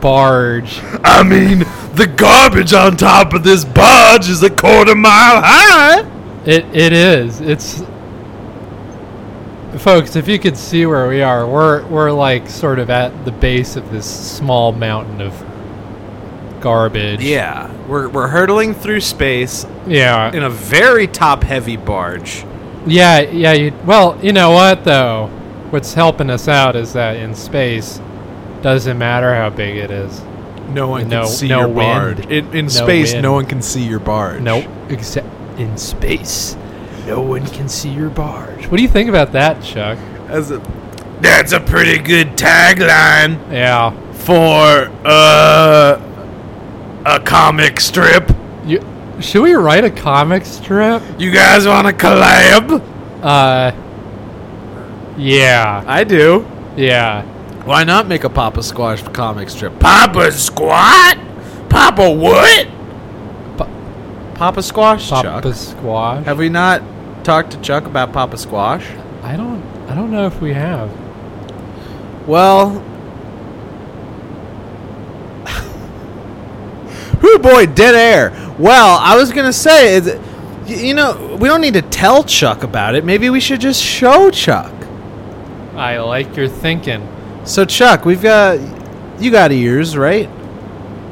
[0.00, 0.80] barge.
[1.04, 1.60] I mean,
[1.94, 6.00] the garbage on top of this barge is a quarter mile high.
[6.44, 7.40] It it is.
[7.40, 7.82] It's
[9.78, 10.16] folks.
[10.16, 13.76] If you could see where we are, we're we're like sort of at the base
[13.76, 15.32] of this small mountain of
[16.60, 17.20] garbage.
[17.22, 20.32] Yeah, we're we're hurtling through space Yeah.
[20.34, 22.44] in a very top-heavy barge.
[22.88, 23.20] Yeah.
[23.20, 23.52] Yeah.
[23.52, 25.26] You, well, you know what though?
[25.70, 28.00] What's helping us out is that in space,
[28.62, 30.20] doesn't matter how big it is.
[30.70, 32.16] No one No- can see no your wind.
[32.16, 32.26] barge.
[32.30, 33.22] In, in No space, wind.
[33.22, 34.40] no one can see your barge.
[34.42, 34.64] Nope.
[34.88, 35.26] Except
[35.58, 36.56] in space.
[37.06, 38.66] No one can see your barge.
[38.66, 39.98] What do you think about that, Chuck?
[40.28, 40.58] As a,
[41.20, 43.90] That's a pretty good tagline Yeah.
[44.12, 46.00] for uh,
[47.06, 48.30] a comic strip.
[49.20, 51.02] Should we write a comic strip?
[51.18, 52.82] You guys want to collab?
[53.22, 53.72] Uh.
[55.16, 55.82] Yeah.
[55.86, 56.46] I do.
[56.76, 57.22] Yeah.
[57.64, 59.78] Why not make a Papa Squash comic strip?
[59.80, 61.18] Papa squat?
[61.68, 62.68] Papa what?
[64.36, 65.54] Papa Squash, Papa Chuck.
[65.54, 66.24] Squash.
[66.24, 66.80] Have we not
[67.24, 68.86] talked to Chuck about Papa Squash?
[69.22, 69.60] I don't.
[69.88, 70.90] I don't know if we have.
[72.28, 72.80] Well,
[77.28, 78.54] Whoo boy, dead air.
[78.58, 80.18] Well, I was gonna say, is
[80.66, 83.04] you know, we don't need to tell Chuck about it.
[83.04, 84.72] Maybe we should just show Chuck.
[85.74, 87.06] I like your thinking.
[87.44, 88.58] So Chuck, we've got
[89.20, 90.28] you got ears, right?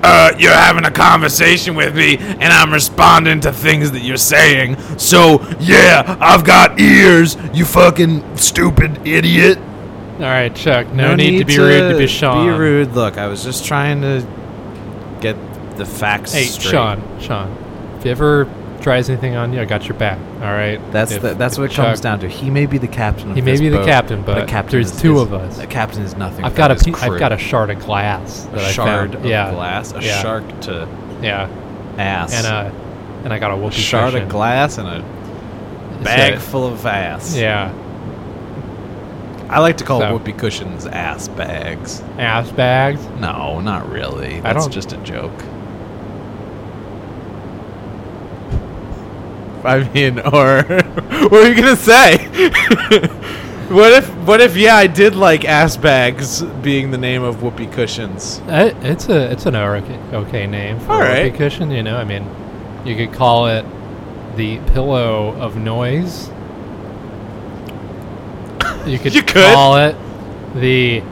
[0.02, 4.78] Uh, you're having a conversation with me, and I'm responding to things that you're saying.
[4.98, 9.58] So, yeah, I've got ears, you fucking stupid idiot.
[9.58, 10.86] All right, Chuck.
[10.92, 12.46] No, need, to be rude to be Sean.
[12.46, 12.92] Be rude.
[12.92, 14.24] Look, I was just trying to
[15.20, 15.36] get
[15.76, 16.70] the facts Hey, straight.
[16.72, 17.20] Sean.
[17.20, 17.56] Sean.
[17.98, 18.48] If you ever
[18.80, 20.18] tries anything on you, I got your back.
[20.36, 20.80] All right.
[20.92, 22.28] That's If- the, that's what it comes down to.
[22.28, 23.30] He may be the captain.
[23.30, 25.32] Of He may this be the boat, captain, but a captain there's is- two of
[25.34, 25.58] us.
[25.58, 26.44] A captain is nothing.
[26.44, 29.14] I've got a pe- I've got a shard of glass that a I shard found.
[29.14, 29.50] of yeah.
[29.52, 30.22] glass, a yeah.
[30.22, 30.86] shark to
[31.22, 31.48] Yeah.
[31.98, 32.70] ass, And uh,
[33.24, 34.22] and I got a a shard cushion.
[34.24, 35.04] of glass and a
[36.04, 37.36] bag full of ass.
[37.36, 37.72] Yeah.
[39.48, 42.02] I like to call So- whoopee cushions ass bags.
[42.18, 43.00] Ass bags.
[43.20, 44.36] No, not really.
[44.38, 45.32] I That's don't- just a joke.
[49.66, 50.62] I mean, or
[51.28, 52.18] what are you gonna say?
[53.68, 57.66] what if, what if, yeah, I did like ass bags being the name of whoopee
[57.66, 58.40] cushions?
[58.46, 61.24] Uh, it's a it's an okay, okay name for All right.
[61.24, 61.70] whoopee cushion.
[61.70, 62.24] You know, I mean,
[62.84, 63.64] you could call it
[64.36, 66.28] the pillow of noise.
[68.86, 69.52] You could, You could.
[69.52, 69.96] call it
[70.54, 71.02] the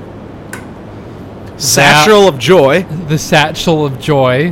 [1.56, 2.82] Satchel of joy.
[3.08, 4.50] the satchel of joy,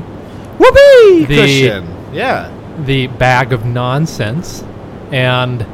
[0.58, 2.14] Whoopee The- cushion.
[2.14, 2.48] Yeah.
[2.78, 4.64] The bag of nonsense,
[5.10, 5.64] and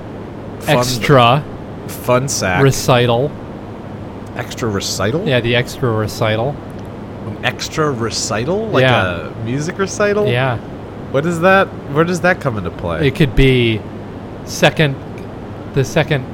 [0.60, 1.44] Fun- extra
[1.86, 2.62] Fun sack.
[2.62, 3.30] recital.
[4.36, 5.26] extra recital.
[5.26, 6.54] Yeah, the extra recital.
[7.26, 9.28] An extra recital, like Yeah.
[9.28, 10.28] a music recital.
[10.28, 10.58] Yeah,
[11.10, 11.66] What is that?
[11.92, 13.06] Where does that come into play?
[13.08, 13.80] it could be
[14.44, 14.94] second,
[15.74, 16.24] the second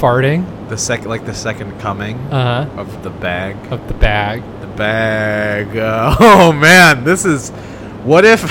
[0.00, 0.44] farting.
[0.68, 2.80] the second, like the second coming Uh huh.
[2.80, 3.56] of the bag.
[3.70, 4.42] Of the bag.
[4.60, 5.76] The bag.
[5.76, 7.50] Uh, oh man, this is.
[8.04, 8.42] What if?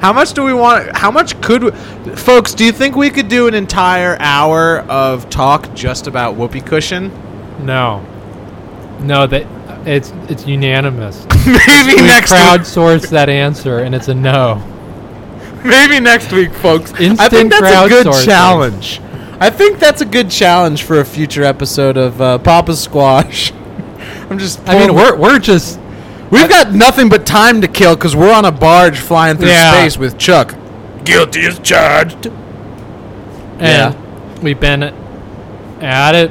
[0.00, 0.96] How much do we want?
[0.96, 1.70] How much could, we,
[2.16, 2.54] folks?
[2.54, 7.10] Do you think we could do an entire hour of talk just about whoopee cushion?
[7.66, 8.04] No.
[9.00, 9.46] No, that
[9.86, 11.26] it's it's unanimous.
[11.46, 12.40] Maybe We next week.
[12.40, 14.62] crowdsource that answer, and it's a no.
[15.64, 16.92] Maybe next week, folks.
[16.94, 19.00] I think that's a good challenge.
[19.40, 23.52] I think that's a good challenge for a future episode of uh, Papa Squash.
[24.30, 24.66] I'm just.
[24.68, 25.79] I mean, we're we're just
[26.30, 29.72] we've got nothing but time to kill because we're on a barge flying through Yeah.
[29.72, 30.54] space with Chuck.
[31.04, 32.30] Guilty as charged.
[33.58, 33.94] and
[34.42, 34.82] we've been
[35.80, 36.30] at it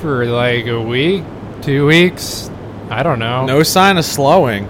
[0.00, 1.22] for like a week,
[1.62, 2.50] two weeks.
[2.90, 3.44] I don't know.
[3.46, 4.68] No sign of slowing.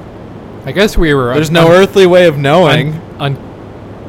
[0.64, 1.34] I guess we were.
[1.34, 2.94] There's no un- earthly way of knowing.
[3.18, 3.36] un-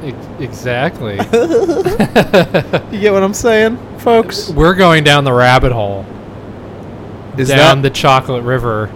[0.04, 1.16] ex- exactly.
[2.92, 4.50] you get what I'm saying, folks?
[4.50, 6.06] we're going down the rabbit hole,
[7.38, 8.90] Is down that the chocolate river.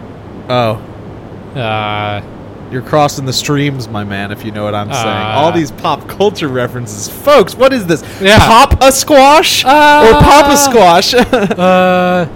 [0.50, 0.82] oh?
[1.60, 2.22] Uh,
[2.72, 5.08] You're crossing the streams, my man, if you know what I'm saying.
[5.08, 7.08] Uh, All these pop culture references.
[7.10, 8.02] Folks, what is this?
[8.22, 8.66] Yeah.
[8.82, 9.66] a squash?
[9.66, 9.70] Uh,
[10.14, 11.14] or Papa squash?
[11.60, 12.28] uh,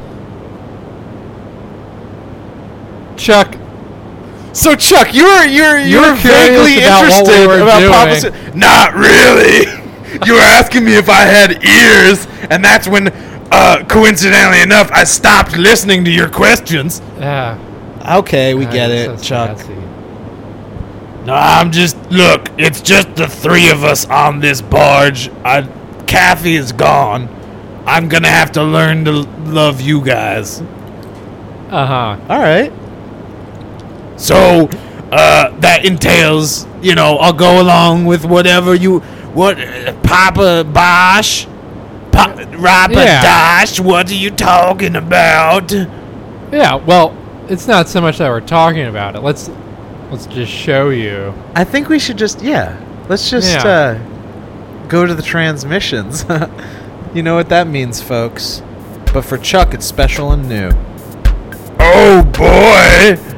[3.17, 3.55] Chuck,
[4.53, 7.91] so Chuck, you're you're You you're were curious vaguely about what we interested were about
[7.91, 8.33] Papa doing.
[8.33, 8.55] squash.
[8.55, 9.65] Not really.
[10.25, 13.07] you were asking me if I had ears, and that's when,
[13.51, 17.01] uh, coincidentally enough, I stopped listening to your questions.
[17.17, 17.57] yeah.
[18.05, 19.57] Okay, we get Ah, it, so Chuck.
[21.25, 22.49] No, I'm just look.
[22.57, 25.29] It's just the three of us on this barge.
[25.45, 25.61] I,
[26.05, 27.29] Cathy is gone.
[27.85, 30.61] I'm gonna have to learn to love you guys.
[31.69, 32.17] Uh huh.
[32.29, 32.71] All right.
[34.17, 34.69] So,
[35.11, 38.99] uh, that entails, you know, I'll go along with whatever you,
[39.33, 41.45] what, uh, Papa Bosh,
[42.11, 43.21] pa- Rapa Yeah.
[43.63, 43.79] Dosh.
[43.79, 45.71] What are you talking about?
[46.51, 46.75] Yeah.
[46.75, 47.09] Well,
[47.49, 49.21] it's not so much that we're talking about it.
[49.21, 49.49] Let's
[50.11, 51.33] let's just show you.
[51.55, 52.79] I think we should just yeah.
[53.09, 53.67] Let's just Yeah.
[53.67, 56.25] uh, go to the transmissions.
[57.13, 58.61] you know what that means, folks.
[59.13, 60.71] But for Chuck, it's special and new.
[61.79, 63.32] Oh boy!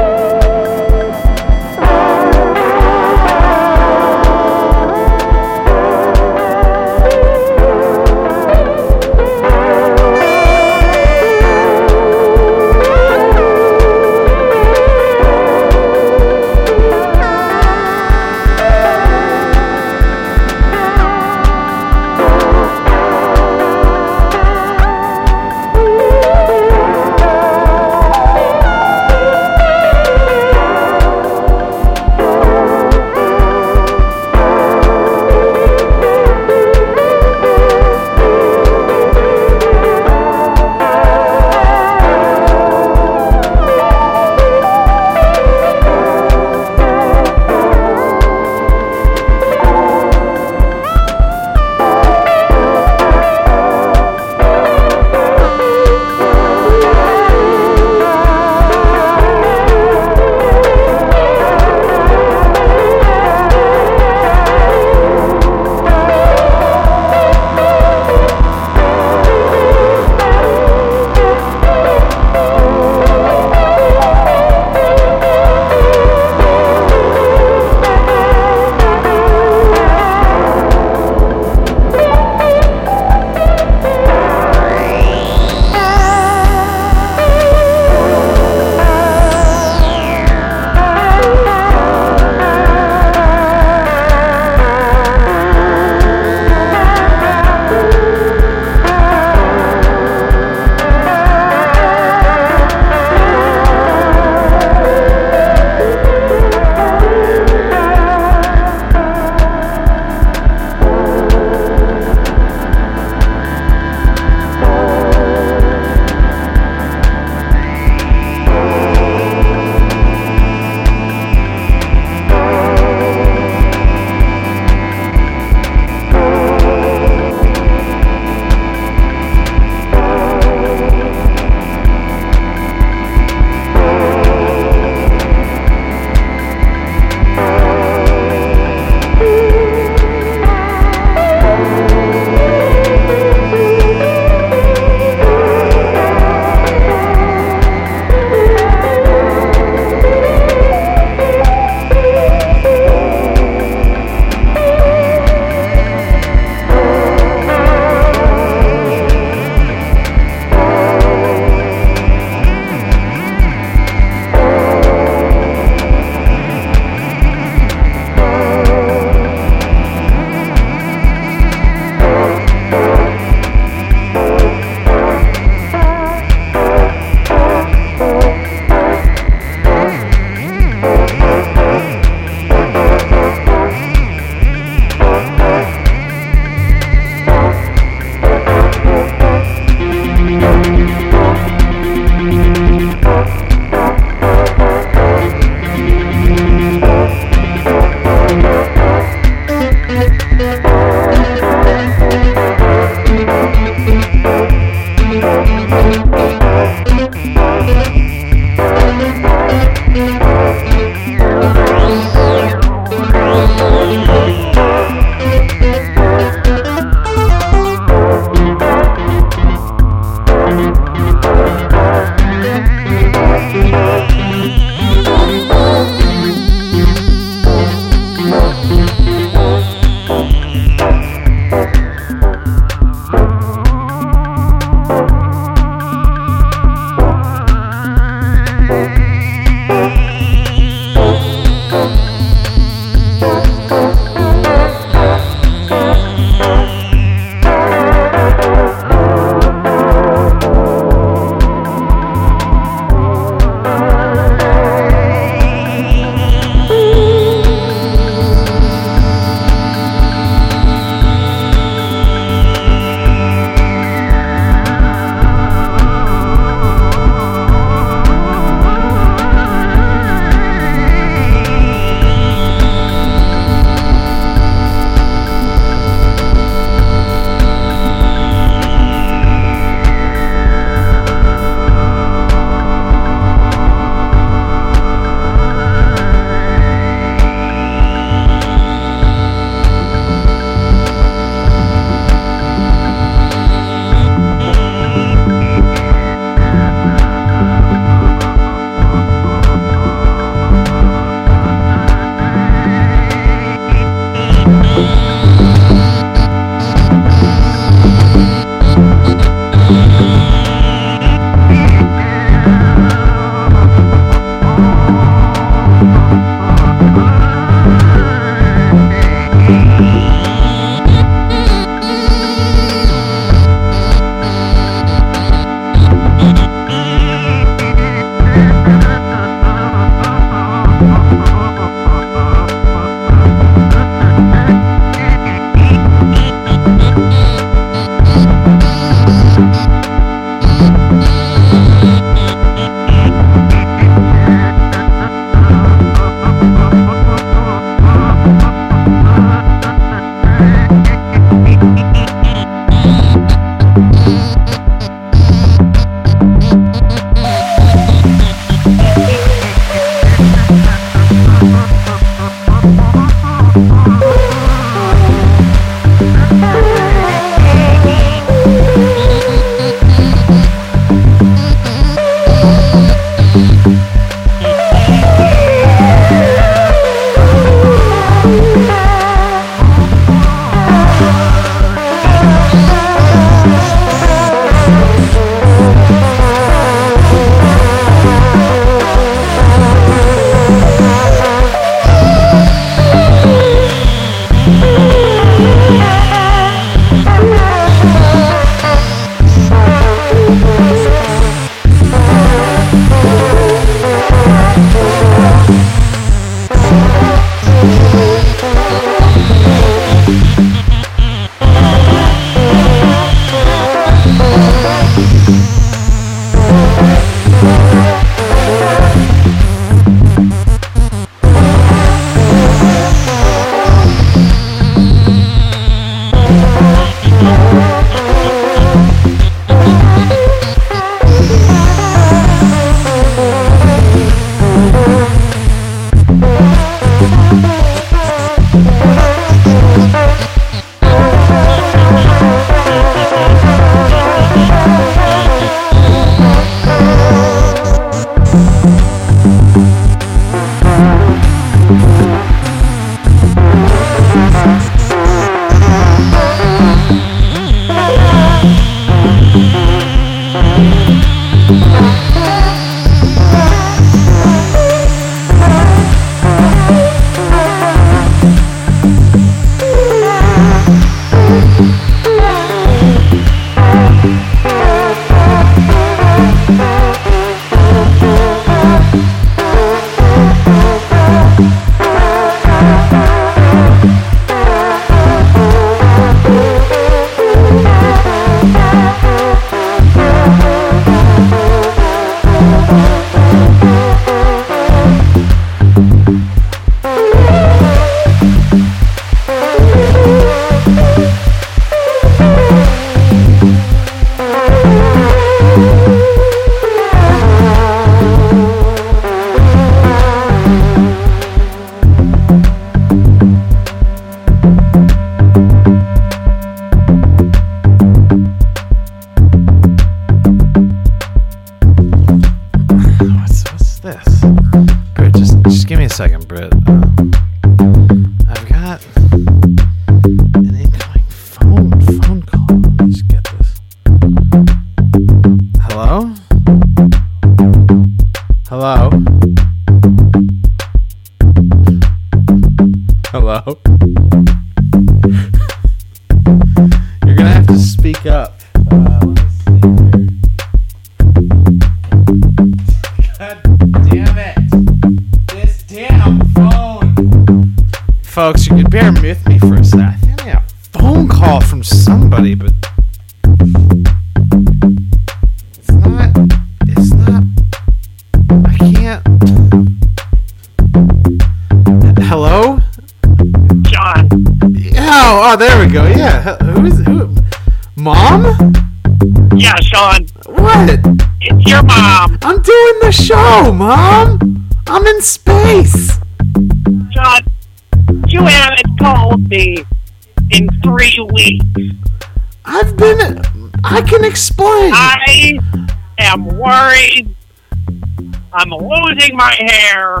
[598.44, 600.00] I'm losing my hair.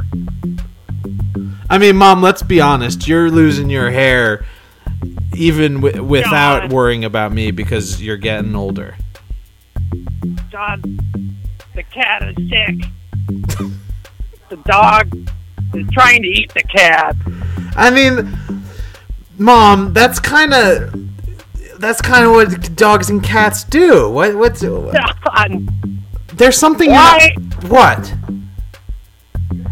[1.70, 3.08] I mean, Mom, let's be honest.
[3.08, 4.44] You're losing your hair
[5.34, 6.72] even w- without God.
[6.72, 8.96] worrying about me because you're getting older.
[10.50, 11.00] Sean,
[11.74, 13.70] the cat is sick.
[14.50, 15.08] the dog
[15.74, 17.16] is trying to eat the cat.
[17.76, 18.36] I mean,
[19.38, 21.00] Mom, that's kind of
[21.78, 24.10] that's kind of what dogs and cats do.
[24.10, 26.03] What what's Sean,
[26.36, 28.14] there's something why not- what?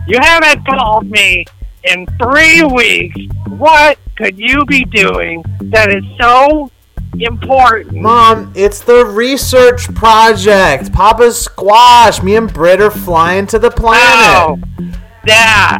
[0.06, 1.44] you haven't called me
[1.84, 3.18] in three weeks?
[3.48, 6.70] What could you be doing that is so
[7.18, 7.94] important?
[8.01, 10.93] Mom, it's the research project.
[10.93, 14.94] Papa Squash, me and Britt are flying to the Oh, planet.
[15.26, 15.78] that,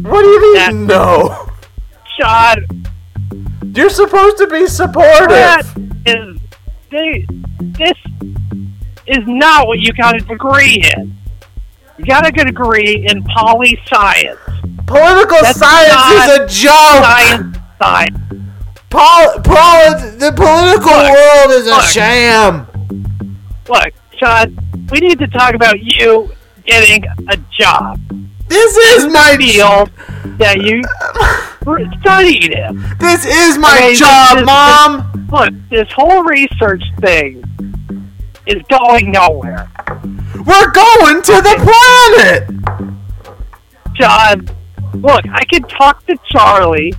[0.00, 1.48] What do you mean no?
[2.18, 2.84] Sean,
[3.74, 5.28] You're supposed to be supportive.
[5.28, 5.62] that
[6.06, 6.38] is
[6.90, 7.26] they,
[7.60, 7.92] this
[9.06, 11.14] is not what you got a degree in.
[11.98, 14.38] You got a good degree in poli science.
[14.86, 17.04] Political That's science is a joke.
[17.04, 18.18] Science, science.
[18.90, 21.84] Pol- poli- the political Look, world is a look.
[21.84, 22.66] sham.
[23.68, 24.56] Look, Sean,
[24.90, 26.30] we need to talk about you
[26.64, 28.00] getting a job.
[28.48, 29.90] This is my Field
[30.38, 30.82] that you
[32.00, 32.84] studied in.
[32.98, 35.28] This is my job, this- Mom.
[35.32, 37.42] Look, this whole research thing
[38.46, 39.68] is going nowhere.
[40.44, 42.94] We're going to the planet.
[43.96, 44.48] Sean,
[45.00, 46.92] look, I can talk to Charlie.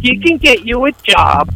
[0.00, 1.52] He can get you a job.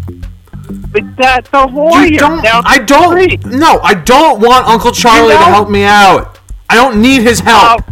[0.93, 2.45] But that's the lawyer You don't.
[2.47, 3.11] I don't.
[3.13, 3.45] street.
[3.47, 6.39] No, I don't want Uncle Charlie to know- help me out.
[6.69, 7.83] I don't need his Uh, help.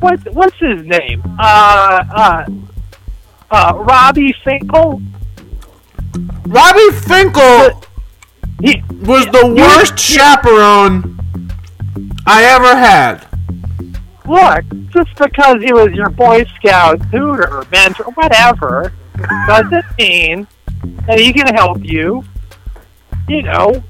[0.00, 1.22] what's what's his name?
[1.38, 2.44] Uh, uh,
[3.50, 5.02] uh, Robbie Finkel.
[6.46, 7.82] Robbie Finkel
[8.62, 11.18] He, was the you- worst chaperone
[12.26, 13.24] I ever had.
[14.26, 18.92] look, just because he was your Boy Scout tutor, mentor, whatever,
[19.46, 20.46] doesn't mean
[21.06, 22.24] that he can help you.
[23.28, 23.82] You know,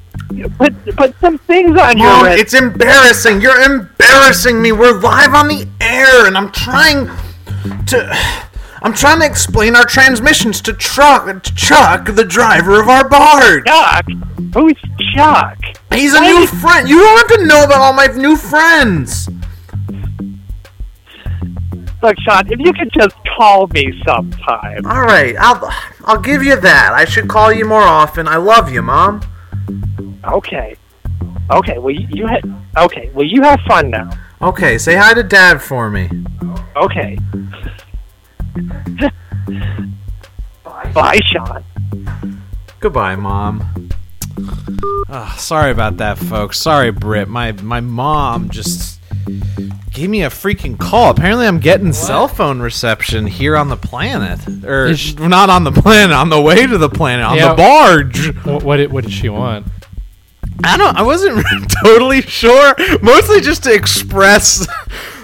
[0.58, 2.40] put put some things on your Mom, resume.
[2.40, 3.40] it's embarrassing.
[3.40, 4.72] You're embarrassing me.
[4.72, 7.06] We're live on the air, and I'm trying
[7.86, 8.47] to.
[8.82, 13.64] I'm trying to explain our transmissions to to Chuck, the driver of our barge.
[13.66, 14.06] Chuck.
[14.55, 14.80] Who's
[15.14, 15.59] Chuck?
[15.92, 16.88] He's a Why new friend.
[16.88, 19.28] You don't have to know about all my new friends.
[22.00, 24.86] Look, Sean, if you could just call me sometime.
[24.86, 25.68] All right, I'll
[26.05, 26.92] I'll give you that.
[26.92, 28.28] I should call you more often.
[28.28, 29.20] I love you, Mom.
[30.24, 30.76] Okay.
[31.50, 31.78] Okay.
[31.78, 32.44] Well, you, you had.
[32.76, 33.10] Okay.
[33.14, 34.10] Well, you have fun now.
[34.40, 36.09] Okay, say hi to Dad for me.
[36.76, 37.18] Okay.
[40.94, 41.64] Bye, Sean.
[42.80, 43.89] Goodbye, Mom.
[45.10, 46.59] Ah, sorry about that, folks.
[46.59, 47.28] Sorry, Britt.
[47.28, 49.01] My my mom just
[49.93, 51.10] gave me a freaking call.
[51.10, 55.72] Apparently, I'm getting cell phone reception here on the planet, or she- not on the
[55.72, 57.51] planet, on the way to the planet, on Yeah.
[57.51, 58.36] the barge.
[58.44, 59.66] What, what did what did she want?
[60.64, 60.97] I don't.
[60.97, 61.44] I wasn't
[61.85, 62.74] totally sure.
[63.02, 64.66] Mostly just to express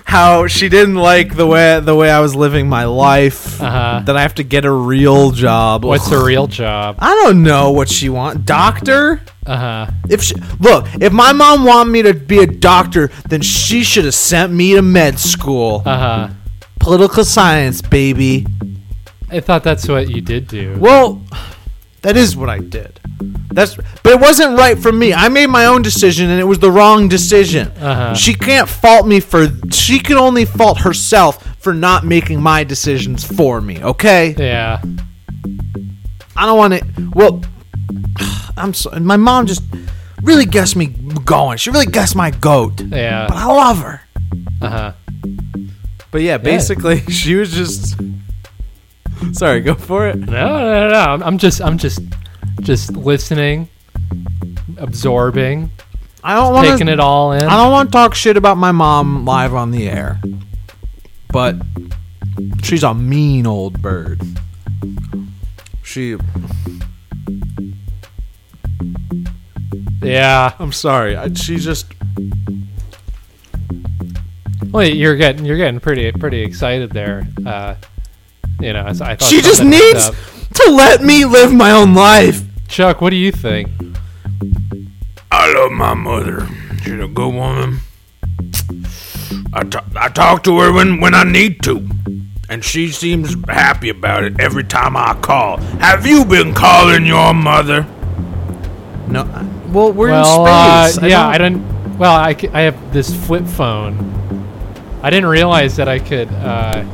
[0.05, 3.60] how she didn't like the way the way I was living my life.
[3.60, 4.02] Uh-huh.
[4.05, 5.85] That I have to get a real job.
[5.85, 6.97] What's her real job?
[6.98, 8.44] I don't know what she want.
[8.44, 9.22] Doctor.
[9.47, 9.90] Uh huh.
[10.09, 14.05] If she, look, if my mom wanted me to be a doctor, then she should
[14.05, 15.82] have sent me to med school.
[15.85, 16.28] Uh huh.
[16.78, 18.47] Political science, baby.
[19.31, 20.76] I thought that's what you did do.
[20.78, 21.22] Well,
[22.05, 23.01] that is what I did.
[23.51, 25.14] That's, but it wasn't right for me.
[25.14, 27.68] I made my own decision, and it was the wrong decision.
[27.68, 28.14] Uh-huh.
[28.14, 29.47] She can't fault me for.
[29.72, 33.82] She can only fault herself for not making my decisions for me.
[33.82, 34.35] Okay.
[34.36, 34.82] Yeah.
[36.36, 37.10] I don't want to.
[37.14, 37.43] Well,
[38.56, 38.90] I'm so.
[39.01, 39.62] My mom just
[40.22, 40.89] really gets me
[41.24, 41.56] going.
[41.56, 42.82] She really gets my goat.
[42.82, 43.26] Yeah.
[43.28, 44.02] But I love her.
[44.60, 44.93] Uh huh.
[46.10, 47.97] But yeah, basically, she was just.
[49.32, 50.16] Sorry, go for it.
[50.16, 50.99] No, no, no, no.
[50.99, 52.01] I'm, I'm just, I'm just,
[52.61, 53.69] just listening.
[54.77, 55.70] absorbing,
[56.23, 56.95] I don't want taking to.
[56.95, 57.43] it all in.
[57.43, 60.20] I don't want to talk shit about my mom live on the air,
[61.32, 61.57] but
[62.62, 64.23] she's a mean old bird.
[65.82, 66.16] She.
[70.03, 70.55] yeah.
[70.59, 71.16] I'm sorry.
[71.16, 71.86] I, she just.
[74.70, 77.28] Well, you're getting you're getting pretty pretty excited there.
[77.47, 77.77] Uh,
[78.60, 80.10] you know, so I thought She just needs
[80.55, 82.43] to let me live my own life.
[82.68, 83.68] Chuck, what do you think?
[85.31, 86.47] I love my mother.
[86.82, 87.81] She's a good woman.
[89.52, 91.89] I ta- I talk to her when, when I need to.
[92.48, 95.56] And she seems happy about it every time I call.
[95.81, 97.86] Have you been calling your mother?
[99.09, 99.22] No.
[99.22, 100.47] I- Well, we're well,
[100.86, 101.02] in space.
[101.02, 101.98] uh, yeah, I don't.
[101.98, 103.97] Well, I, c- I have this flip phone.
[105.02, 106.28] I didn't realize that I could.
[106.28, 106.85] Uh,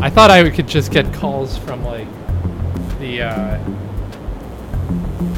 [0.00, 2.08] I thought I could just get calls from like
[2.98, 3.22] the.
[3.22, 3.64] Uh,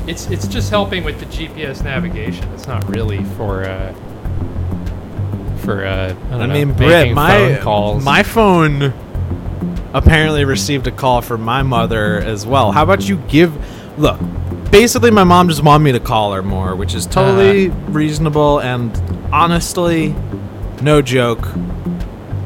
[0.07, 2.45] it's it's just helping with the GPS navigation.
[2.55, 3.65] It's not really for.
[3.65, 3.95] Uh,
[5.59, 8.05] for uh, I, don't I know, mean, Britt, my phone calls.
[8.05, 8.95] my phone
[9.93, 12.73] apparently received a call from my mother as well.
[12.73, 13.55] How about you give?
[13.99, 14.19] Look,
[14.71, 18.97] basically, my mom just wanted me to call her more, which is totally reasonable and
[19.33, 20.15] honestly,
[20.83, 21.47] no joke.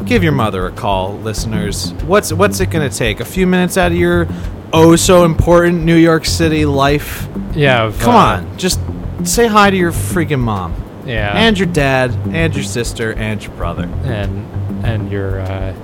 [0.05, 1.93] Give your mother a call, listeners.
[2.05, 3.21] What's what's it gonna take?
[3.21, 4.27] A few minutes out of your
[4.73, 7.29] oh so important New York City life?
[7.55, 8.81] yeah, Come uh, on, just
[9.25, 10.75] say hi to your freaking mom
[11.07, 13.85] Yeah, and your dad and your sister and your brother.
[14.05, 15.75] and and your uh,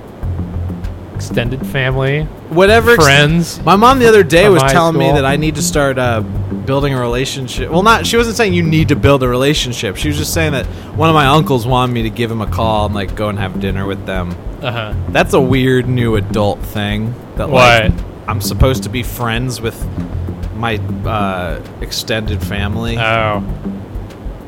[1.15, 3.61] extended family, whatever ex- friends.
[3.65, 6.23] my mom the other day was telling me that I need to start uh,
[6.69, 7.71] building a relationship.
[7.71, 9.97] Well, not she wasn't saying you need to build a relationship.
[9.97, 10.67] She was just saying that
[10.97, 13.39] one of my uncles wanted me to give him a call and like go and
[13.39, 14.37] have dinner with them.
[14.61, 14.95] Uh huh.
[15.09, 17.15] That's a weird new adult thing.
[17.37, 17.91] That What?
[17.91, 19.77] like I'm supposed to be friends with
[20.57, 20.77] my
[21.07, 22.99] uh, extended family.
[22.99, 23.43] Oh.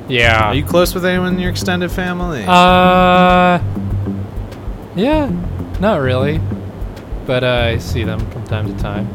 [0.06, 0.48] Yeah.
[0.48, 2.44] Are you close with anyone in your extended family?
[2.46, 3.60] Uh.
[4.94, 5.30] Yeah.
[5.80, 6.38] Not really.
[7.26, 9.08] But uh, I see them from time to time.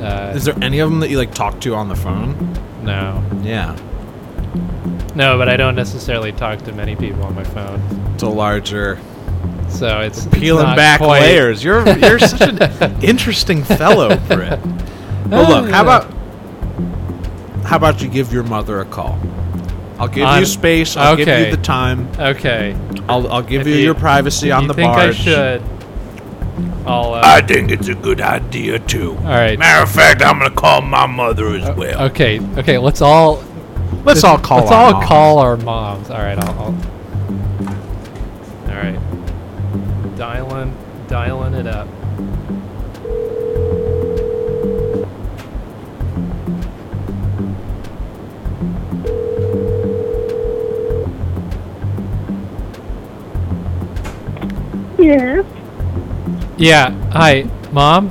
[0.00, 2.34] Uh, Is there any of them that you like talk to on the phone?
[2.82, 3.22] no.
[3.42, 3.76] Yeah,
[5.14, 7.80] No, but I don't necessarily talk to many people on my phone.
[8.14, 8.98] it's a larger
[9.68, 11.62] So it's peeling it's not back quite- layers.
[11.64, 14.60] You're you're such an interesting fellow, Britt.
[15.28, 16.04] Well, look, how about
[17.64, 19.18] how about you give your mother a call?
[19.98, 20.96] I'll give you space.
[20.96, 21.46] I'll give okay.
[21.50, 22.08] you the time.
[22.18, 22.76] Okay.
[23.08, 25.08] I'll I'll give If you, you- your privacy on you the think barge.
[25.08, 25.62] I should?
[26.86, 27.14] I'll.
[27.14, 29.16] Uh, I think it's a good idea, too.
[29.18, 29.58] all right.
[29.58, 32.02] Matter of fact, I'm going to call my mother as well.
[32.06, 32.40] Okay.
[32.58, 32.78] Okay.
[32.78, 33.42] Let's all.
[34.04, 34.60] Let's all call.
[34.60, 35.06] Let's our all moms.
[35.06, 36.10] call our moms.
[36.10, 36.38] All right.
[36.38, 36.50] I'll.
[36.60, 36.96] I'll
[38.68, 39.00] all right.
[40.16, 40.72] Dialing.
[41.08, 41.88] Dialing it up.
[54.98, 55.55] Yes.
[56.58, 56.90] Yeah.
[57.10, 58.10] Hi, mom.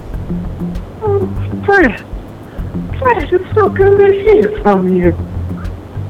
[1.02, 1.28] Oh,
[1.66, 2.00] Fred.
[3.00, 5.14] Fred, it's so good to hear from you.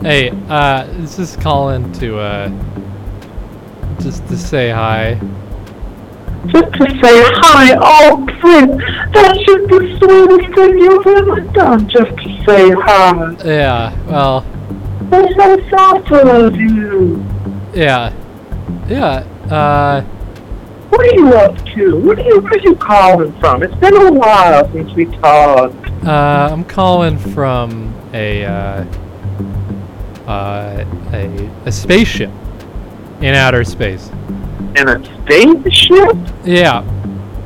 [0.01, 2.49] Hey, uh, this is calling to uh,
[4.01, 5.13] just to say hi.
[6.47, 8.79] Just to say hi, oh, Fred,
[9.13, 13.35] that should be the sweetest thing you've ever done, just to say hi.
[13.45, 14.05] Yeah.
[14.07, 14.41] Well.
[15.09, 17.25] That's so thoughtful of you.
[17.73, 18.13] Yeah.
[18.89, 19.25] Yeah.
[19.49, 20.14] Uh.
[20.95, 21.97] What are you up to?
[21.97, 23.63] What are you, where are you calling from?
[23.63, 25.75] It's been a while since we talked.
[26.05, 28.85] Uh, I'm calling from a uh,
[30.25, 32.31] uh, a a spaceship
[33.19, 34.09] in outer space.
[34.77, 36.15] In a spaceship?
[36.45, 36.85] Yeah,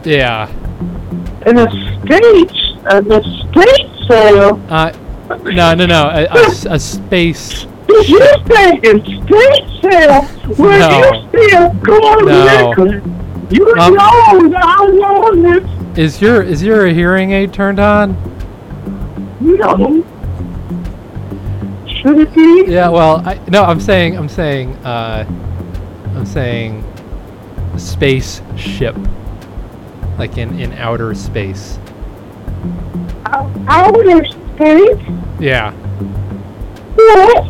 [0.03, 0.47] yeah.
[1.47, 1.67] In a
[2.05, 2.53] stage?
[2.91, 4.61] In a state sail?
[4.69, 4.91] Uh,
[5.45, 6.27] no, no, no.
[6.69, 7.65] A space.
[7.87, 10.21] Did you say in state sail?
[10.55, 10.99] Where No.
[10.99, 12.69] you still going No.
[12.69, 13.15] liquid?
[13.49, 15.97] You Um, know that I want it.
[15.99, 18.15] Is your is your hearing aid turned on?
[19.39, 20.03] No.
[21.87, 22.65] Should it be?
[22.67, 22.89] Yeah.
[22.89, 23.63] Well, I, no.
[23.63, 25.25] I'm saying I'm saying uh,
[26.15, 26.83] I'm saying
[27.77, 28.95] spaceship,
[30.17, 31.79] like in in outer space.
[33.25, 34.99] Out- Outer space?
[35.39, 35.71] Yeah.
[36.95, 37.47] What?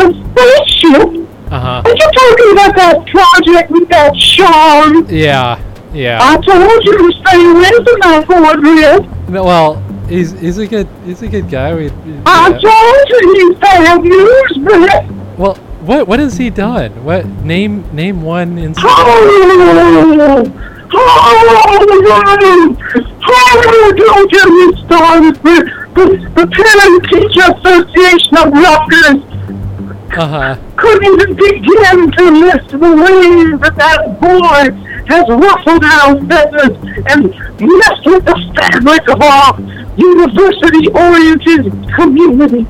[0.00, 1.23] A spaceship?
[1.50, 1.82] Uh huh.
[1.84, 5.06] Are you talking about that project with that Sean?
[5.08, 5.60] Yeah.
[5.92, 6.18] Yeah.
[6.20, 9.10] I told you to stay away from that boardroom.
[9.28, 11.74] No, well, he's he's a good he's a good guy.
[11.74, 12.58] We, we- I yeah.
[12.58, 15.10] told you you bad news, Brett.
[15.38, 15.54] Well,
[15.86, 16.90] what what has he done?
[17.04, 18.92] What name name one incident?
[18.96, 20.50] Oh,
[20.92, 21.74] oh,
[23.26, 25.64] oh, don't get me started, Brett.
[25.94, 26.04] the,
[26.34, 29.33] the Parent Teacher Association of Rutgers
[30.16, 30.56] Uh huh.
[30.76, 34.70] couldn't even begin to list the ways that that boy
[35.06, 36.76] has ruffled our feathers
[37.10, 37.30] and
[37.60, 39.60] messed with the fabric of our
[39.96, 42.66] university-oriented community.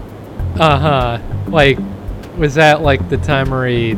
[0.59, 1.19] Uh huh.
[1.49, 1.79] Like,
[2.37, 3.97] was that like the time where he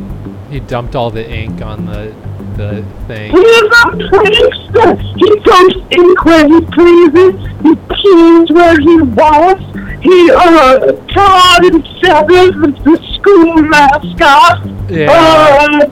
[0.49, 2.13] he dumped all the ink on the
[2.57, 3.31] the thing?
[3.31, 4.99] He is a prankster.
[5.15, 7.35] He dumps in where he pleases.
[7.61, 9.63] He pees where he wants.
[10.01, 14.65] He, uh, tarred and feathers with the school mascot.
[14.89, 15.11] Yeah.
[15.11, 15.89] Uh,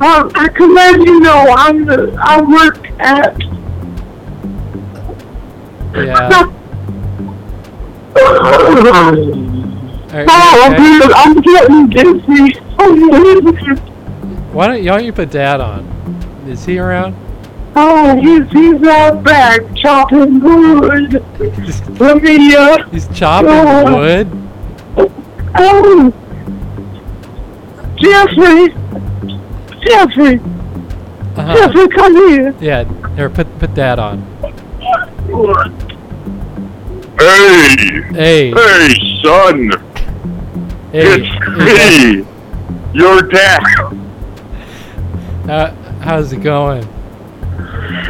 [0.00, 3.38] uh, I can let you know I'm the, I work at
[5.94, 6.58] Yeah.
[10.14, 10.76] Oh, okay?
[10.76, 12.60] dude, I'm getting dizzy.
[14.52, 15.84] Why don't, why don't you put Dad on?
[16.46, 17.14] Is he around?
[17.74, 21.24] oh, he's, he's out back chopping wood.
[21.98, 23.96] Let me, uh, He's chopping Oh.
[23.96, 24.28] wood.
[25.54, 26.12] oh,
[27.96, 28.74] Jeffrey,
[29.86, 30.40] Jeffrey,
[31.36, 31.54] Uh-huh.
[31.56, 32.54] Jeffrey, come here.
[32.60, 32.84] Yeah.
[33.16, 34.20] Here, put put Dad on.
[37.18, 38.50] Hey, Hey.
[38.50, 39.70] hey, son,
[40.92, 41.22] Hey.
[41.22, 42.26] it's me,
[42.92, 43.62] your dad.
[45.48, 46.86] Uh, how's it going?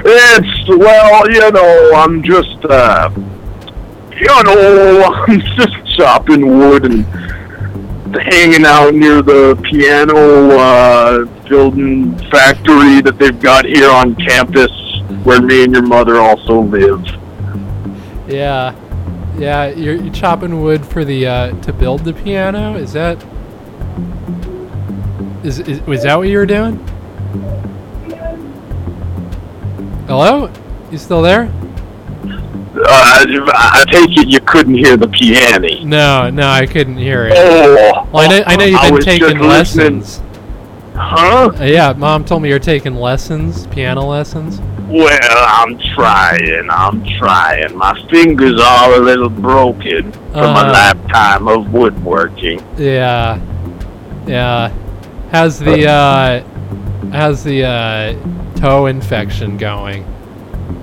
[0.05, 3.11] It's well, you know, I'm just, uh,
[4.15, 7.05] you know, I'm just chopping wood and
[8.15, 14.71] hanging out near the piano uh, building factory that they've got here on campus,
[15.25, 17.03] where me and your mother also live.
[18.29, 18.77] Yeah.
[19.39, 22.77] Yeah, you're, you're chopping wood for the uh, to build the piano.
[22.77, 23.25] Is that
[25.43, 26.87] is, is was that what you were doing?
[30.07, 30.51] Hello?
[30.91, 31.51] You still there?
[32.85, 35.69] Uh, I take it you couldn't hear the piano.
[35.85, 37.35] No, no, I couldn't hear it.
[37.37, 40.01] Oh, Well, I know, I know you've been taking listening.
[40.01, 40.21] lessons.
[40.95, 41.51] Huh?
[41.59, 44.61] Uh, yeah, Mom told me you're taking lessons, piano lessons.
[44.89, 46.69] Well, I'm trying.
[46.71, 47.75] I'm trying.
[47.77, 50.67] My fingers are a little broken from Uh-huh.
[50.67, 52.61] a lifetime of woodworking.
[52.77, 53.41] Yeah,
[54.27, 54.71] yeah.
[55.31, 56.43] How's the uh,
[57.13, 60.03] how's the uh, toe infection going?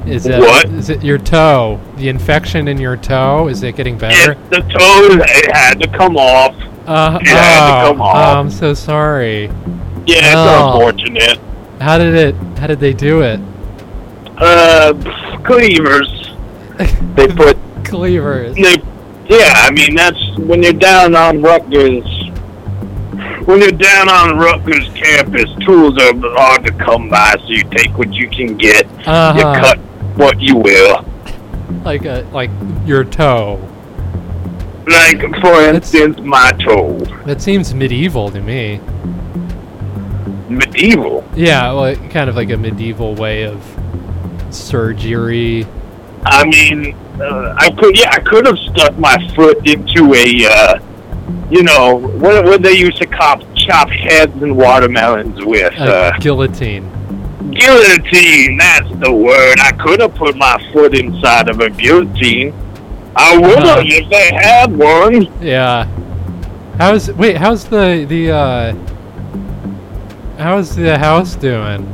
[0.08, 0.66] Is it What?
[0.70, 1.80] is it your toe?
[1.98, 4.32] The infection in your toe is it getting better?
[4.34, 6.56] It, the toe it had to come off.
[6.88, 8.38] Uh, it had to oh, come off.
[8.38, 9.46] I'm so sorry.
[10.06, 10.74] Yeah, it's Oh.
[10.88, 11.40] unfortunate.
[11.82, 12.36] How did it?
[12.58, 13.40] How did they do it?
[14.38, 14.94] Uh,
[15.46, 16.32] cleavers.
[17.16, 17.58] They put.
[17.84, 18.56] Cleavers.
[18.56, 18.76] They,
[19.28, 22.04] yeah, I mean that's when you're down on Rutgers.
[23.46, 27.98] When you're down on Rutgers campus, tools are hard to come by, so you take
[27.98, 28.86] what you can get.
[28.90, 29.60] You Uh-huh.
[29.60, 29.78] cut
[30.18, 31.04] what you will.
[31.84, 32.50] Like a like
[32.86, 33.60] your toe.
[34.88, 36.98] Like, for instance, my toe.
[37.26, 38.80] That seems medieval to me.
[40.50, 41.24] Medieval.
[41.36, 43.62] Yeah, well, kind of like a medieval way of
[44.50, 45.68] surgery.
[46.26, 50.80] I mean, uh, I could, yeah, I could have stuck my foot into a, uh,
[51.50, 55.74] you know, what what they used to chop chop heads and watermelons with.
[55.80, 56.86] A Uh, guillotine.
[57.52, 58.58] guillotine.
[58.58, 59.60] That's the word.
[59.60, 62.54] I could have put my foot inside of a guillotine.
[63.16, 63.82] I would have Uh-huh.
[63.86, 65.28] if they had one.
[65.42, 65.86] Yeah.
[66.78, 67.38] How's wait?
[67.38, 68.74] How's the the uh?
[70.38, 71.86] How's the house doing?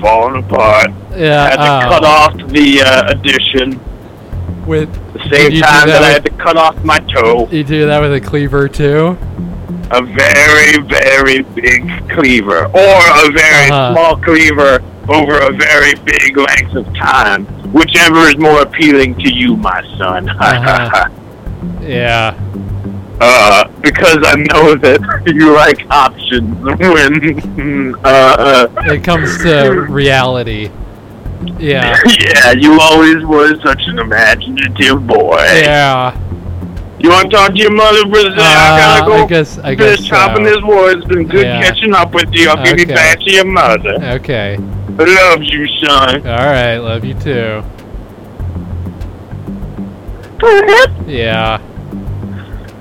[0.00, 0.90] Falling apart.
[1.16, 1.48] Yeah.
[1.50, 3.80] had to oh, cut off the uh, addition.
[4.66, 4.90] with
[5.32, 7.48] same time that that I had to cut off my toe.
[7.50, 9.16] you do that with a cleaver too.
[9.90, 13.92] a very, very big cleaver, or a very Uh-huh.
[13.92, 19.56] small cleaver over a very big length of time, whichever is more appealing to you,
[19.56, 20.28] my son.
[20.40, 21.08] Uh-huh.
[21.80, 22.34] Yeah.
[23.20, 25.00] uh, because I know that
[25.34, 30.70] you like options when, uh, It comes to reality.
[31.58, 31.96] Yeah.
[32.20, 35.36] yeah, you always was such an imaginative boy.
[35.38, 36.16] Yeah.
[36.98, 38.32] You want to talk to your mother, Brazil?
[38.32, 39.24] I gotta Uh, go.
[39.24, 40.50] I guess I finish guess chopping so.
[40.54, 40.98] this wood.
[40.98, 41.60] It's been good Yeah.
[41.62, 42.48] catching up with you.
[42.48, 42.94] I'll give you Okay.
[42.94, 43.94] back to your mother.
[44.16, 44.56] Okay.
[44.98, 46.26] I love you, son.
[46.26, 46.78] All right.
[46.78, 47.62] Love you too.
[50.40, 51.58] Fred, Yeah.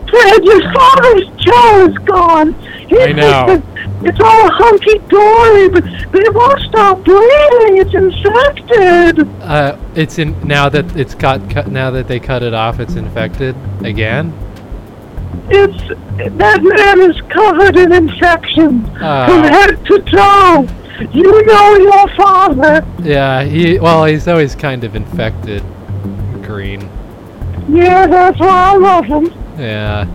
[0.09, 2.53] Fred, your father's jaw is gone.
[2.87, 3.61] He I know.
[4.07, 7.77] It's all hunky dory, but but it won't stop bleeding.
[7.81, 9.27] It's infected.
[9.41, 11.67] Uh, it's in now that it's got cut.
[11.71, 14.31] Now that they cut it off, it's infected again.
[15.49, 15.77] It's
[16.37, 19.43] that man is covered in infection from Oh.
[19.43, 20.67] head to toe.
[21.11, 22.85] You know your father.
[23.03, 23.43] Yeah.
[23.43, 23.79] He.
[23.79, 25.63] Well, he's always kind of infected.
[26.43, 26.87] screen.
[27.67, 29.25] Yeah, that's why I love him.
[29.57, 30.05] Yeah.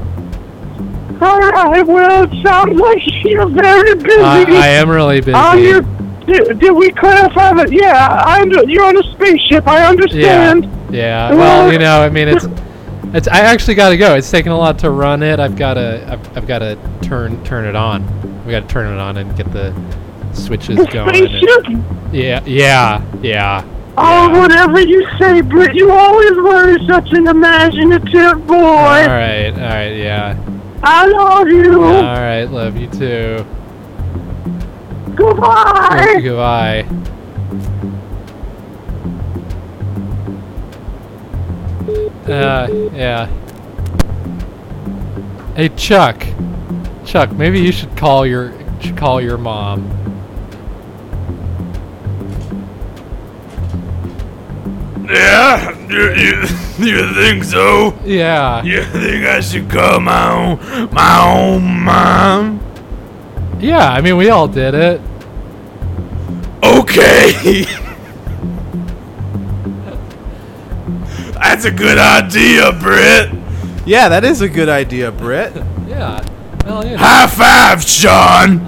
[1.22, 4.20] All right, well, it sounds like you're very busy.
[4.20, 5.32] I, I am really busy.
[5.34, 5.82] On your,
[6.26, 7.70] did, did we clarify that?
[7.72, 9.66] Yeah, I under, you're on a spaceship.
[9.68, 10.64] I understand.
[10.90, 11.30] Yeah.
[11.30, 11.34] yeah.
[11.34, 12.46] Well, you know, I mean, it's
[13.12, 13.28] it's.
[13.28, 14.14] I actually got to go.
[14.14, 15.40] It's taking a lot to run it.
[15.40, 16.06] I've got to.
[16.10, 18.04] I've, I've got to turn turn it on.
[18.46, 19.74] We got to turn it on and get the
[20.32, 21.08] switches The going.
[21.16, 22.12] and- spaceship?
[22.12, 22.42] yeah.
[22.46, 23.04] Yeah.
[23.20, 23.64] Yeah.
[23.98, 24.38] Oh, yeah.
[24.40, 25.74] whatever you say, Britt.
[25.74, 28.54] You always were such an imaginative boy.
[28.56, 29.50] All right.
[29.52, 29.96] All right.
[29.96, 30.38] Yeah.
[30.82, 31.82] I love you.
[31.84, 32.44] All right.
[32.44, 33.46] Love you too.
[35.14, 36.20] Goodbye.
[36.22, 36.86] Goodbye.
[42.26, 43.26] Uh, yeah.
[45.56, 46.24] Hey, Chuck.
[47.04, 49.99] Chuck, maybe you should call your should call your mom.
[55.10, 56.42] Yeah, you, you,
[56.86, 57.98] you think so?
[58.04, 58.62] Yeah.
[58.62, 62.60] You think I should call my own, my own mom?
[63.60, 63.90] Yeah.
[63.90, 65.00] I mean, we all did it.
[66.62, 67.64] Okay.
[71.34, 73.30] That's a good idea, Britt.
[73.86, 75.52] Yeah, that is a good idea, Britt.
[75.90, 76.24] Yeah.
[76.64, 76.98] Well, you know.
[76.98, 78.60] High five, Sean.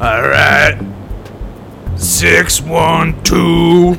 [0.00, 0.85] All right.
[1.96, 3.96] Six one two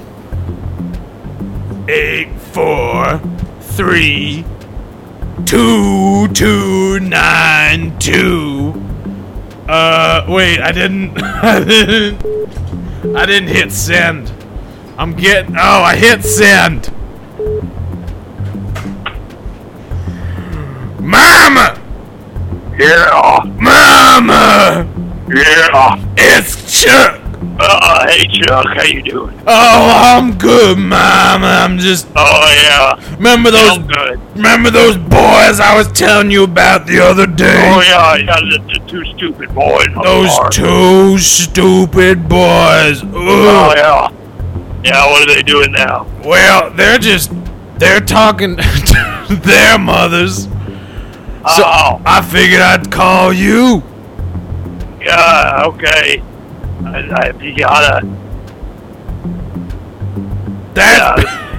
[1.89, 3.19] eight four
[3.59, 4.45] three
[5.45, 8.73] two two nine two.
[9.67, 11.21] Uh, wait, I didn't.
[11.23, 13.15] I didn't.
[13.15, 14.31] I didn't hit send.
[14.97, 15.55] I'm getting.
[15.57, 16.91] Oh, I hit send.
[20.99, 21.81] Mama!
[22.77, 24.85] Yeah, Mama!
[25.29, 26.03] yeah.
[26.17, 27.16] It's Chuck!
[27.39, 29.39] Uh, hey, Chuck, how you doing?
[29.45, 31.45] Oh, I'm good, Mama.
[31.45, 32.07] I'm just.
[32.15, 33.15] Oh, yeah.
[33.15, 33.77] Remember those.
[33.77, 34.19] I'm good.
[34.35, 37.71] Remember those boys I was telling you about the other day?
[37.71, 39.85] Oh, yeah, yeah, the, the two stupid boys.
[40.03, 40.49] Those bar.
[40.49, 43.03] two stupid boys.
[43.03, 44.11] Oh, yeah.
[44.83, 46.07] Yeah, what are they doing now?
[46.23, 47.31] Well, they're just.
[47.77, 50.45] They're talking to their mothers.
[50.45, 53.83] So oh, I figured I'd call you.
[54.99, 56.23] yeah, okay.
[56.85, 56.99] I,
[57.33, 58.05] I, you gotta,
[60.73, 61.43] That.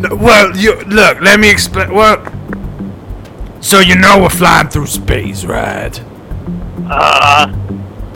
[0.00, 1.20] No, well, you look.
[1.20, 1.92] Let me explain.
[1.92, 2.24] Well,
[3.60, 6.02] so you know we're flying through space, right?
[6.88, 7.52] uh,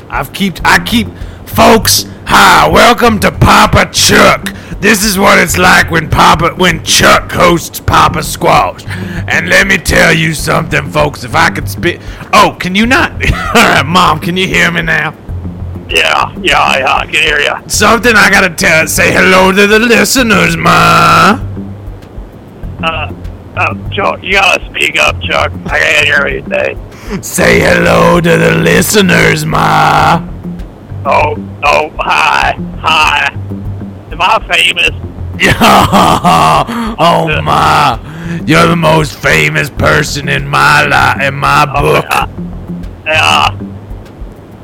[0.08, 0.54] I've keep.
[0.64, 1.08] I keep.
[1.44, 2.66] Folks, hi.
[2.70, 4.46] Welcome to Papa Chuck.
[4.80, 8.86] This is what it's like when Papa, when Chuck hosts Papa Squash.
[8.86, 11.22] And let me tell you something, folks.
[11.22, 12.00] If I could spit.
[12.32, 13.12] Oh, can you not?
[13.32, 14.20] All right, Mom.
[14.20, 15.14] Can you hear me now?
[15.88, 17.68] Yeah, yeah, yeah, I can hear you.
[17.68, 18.86] Something I gotta tell.
[18.86, 21.38] Say hello to the listeners, Ma.
[22.82, 23.12] Uh,
[23.56, 25.52] uh, Chuck, you gotta speak up, Chuck.
[25.66, 27.22] I can't hear what you say.
[27.22, 30.26] Say hello to the listeners, Ma.
[31.06, 31.34] Oh,
[31.64, 33.32] oh, hi, hi.
[34.10, 34.90] Am I famous?
[35.38, 35.52] Yeah.
[36.98, 37.98] oh my!
[38.46, 42.04] You're the most famous person in my life, in my Oh, book.
[42.10, 42.26] yeah.
[43.06, 43.73] yeah.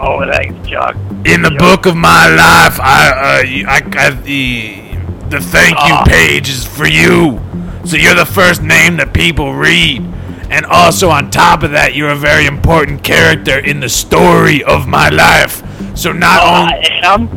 [0.01, 0.97] Oh, thanks, Chuck.
[1.27, 4.81] In the book of my life, I, uh, you- I, I the
[5.29, 6.05] the thank you Ah.
[6.07, 7.41] page is for you.
[7.85, 10.03] So you're the first name that people read,
[10.51, 14.89] and also on top of that, you're a very important character in the story of
[14.89, 15.63] my life.
[15.95, 17.29] So not Oh, only I am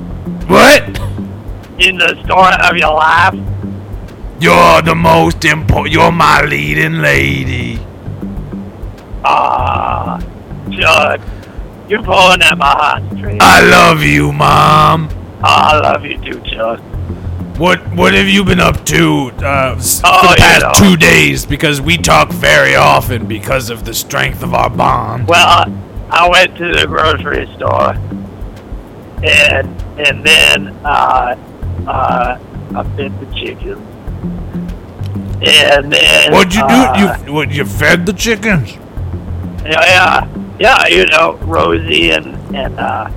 [0.47, 0.83] what
[1.79, 3.35] in the story of your life.
[4.39, 5.93] you're the most important.
[5.93, 7.79] You're my leading lady.
[9.25, 10.19] Ah,
[10.71, 11.19] Chuck,
[11.93, 13.39] you're pulling at my heartstrings.
[13.39, 15.09] I love you, mom.
[15.43, 16.79] I love you too, Chuck.
[17.59, 20.71] What what have you been up to uh, Oh, the you past know.
[20.89, 21.45] two days?
[21.45, 25.27] Because we talk very often because of the strength of our bond.
[25.27, 25.71] Well, I,
[26.09, 27.91] I went to the grocery store,
[29.23, 29.67] and
[29.99, 31.35] and then uh,
[31.87, 32.39] uh,
[32.75, 33.77] I fed the chickens,
[35.45, 36.73] and then What'd you do?
[36.73, 37.51] uh, you what?
[37.51, 38.77] You fed the chickens?
[39.63, 40.27] Yeah, yeah,
[40.59, 40.87] yeah.
[40.87, 43.09] You know, Rosie and and uh,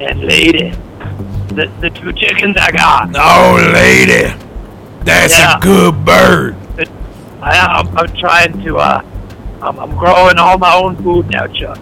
[0.00, 0.70] and Lady,
[1.54, 3.10] the the two chickens I got.
[3.14, 4.32] Oh, lady,
[5.04, 5.58] that's Yeah.
[5.58, 6.56] a good bird.
[7.40, 9.00] I, I'm, I'm trying to uh,
[9.62, 11.78] I'm, I'm growing all my own food now, Chuck.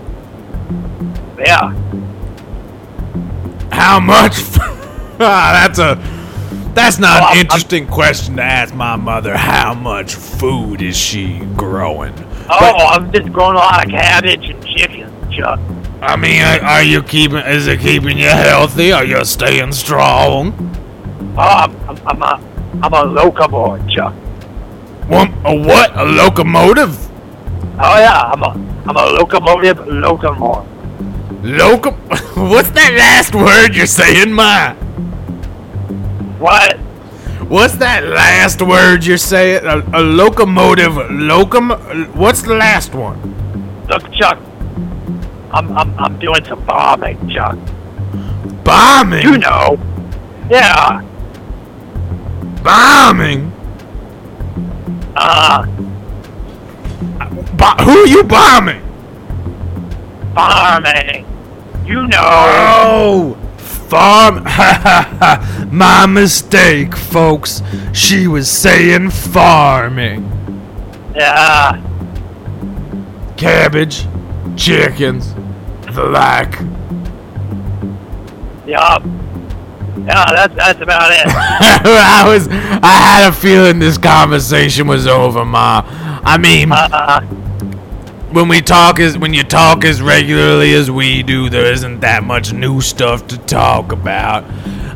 [1.39, 1.73] Yeah.
[3.73, 4.35] How much?
[5.18, 5.18] ah,
[5.66, 5.94] that's a
[6.74, 9.36] that's not Oh, an I'm- interesting question to ask my mother.
[9.36, 12.12] How much food is she growing?
[12.48, 15.59] Oh, I'm just growing a lot of cabbage and chicken, Chuck.
[16.03, 17.39] I mean, are, you keeping?
[17.39, 18.93] Is it keeping you healthy?
[18.93, 20.53] Are you staying strong?
[21.36, 24.15] Oh, I'm, I'm, I'm a, I'm a locomotive, Chuck.
[25.09, 25.31] What?
[25.44, 25.97] A what?
[25.97, 26.98] A locomotive?
[27.78, 28.48] Oh yeah, I'm a,
[28.86, 30.73] I'm a locomotive locomotive.
[31.44, 31.90] Loco?
[32.35, 34.74] What's that last word you're saying, Ma?
[36.39, 36.78] What?
[37.48, 39.65] What's that last word you're saying?
[39.65, 41.70] A, a locomotive locum?
[42.15, 43.36] What's the last one?
[43.89, 44.39] Look, Chuck.
[45.56, 47.58] I'm, I'm, I'm doing some bombing, Chuck.
[48.62, 49.22] Bombing.
[49.22, 49.78] You know.
[50.50, 51.00] Yeah.
[52.62, 53.52] Bombing.
[55.16, 55.64] Uh,
[57.56, 58.82] Bo- who are you bombing?
[60.34, 61.24] bombing.
[61.86, 62.20] You know.
[62.20, 64.44] Oh, farm.
[64.44, 65.68] Ha ha ha!
[65.70, 67.62] My mistake, folks.
[67.94, 70.30] She was saying farming.
[71.14, 71.82] Yeah.
[73.38, 74.06] Cabbage,
[74.56, 75.34] chickens,
[76.05, 76.52] like.
[78.66, 79.02] Yup.
[80.05, 81.23] Yeah, that's that's about it.
[81.27, 82.48] I was.
[82.48, 85.82] I had a feeling this conversation was over, Ma.
[86.24, 87.20] I mean, Uh,
[88.32, 92.24] when we talk as when you talk as regularly as we do, there isn't that
[92.24, 94.44] much new stuff to talk about.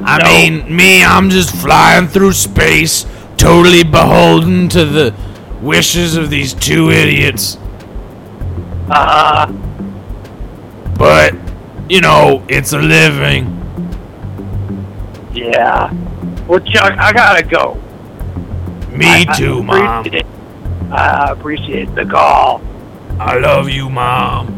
[0.03, 0.25] I No.
[0.25, 3.07] mean, me, I'm just flying through space,
[3.37, 5.15] totally beholden to the
[5.63, 7.57] wishes of these two idiots.
[8.91, 9.47] uh,
[11.01, 11.33] But
[11.89, 13.47] you know, it's a living.
[15.33, 15.91] yeah.
[16.47, 17.75] Well, Chuck, I gotta go.
[18.93, 20.07] Me I- too, I Mom.
[20.93, 22.61] I appreciate the call.
[23.19, 24.57] I love you, Mom.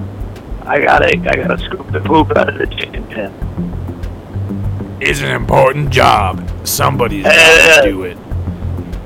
[0.66, 3.32] I gotta, I gotta scoop the poop out of the chicken pen.
[5.00, 6.42] It's an important job.
[6.66, 8.18] Somebody's got Uh, to do it.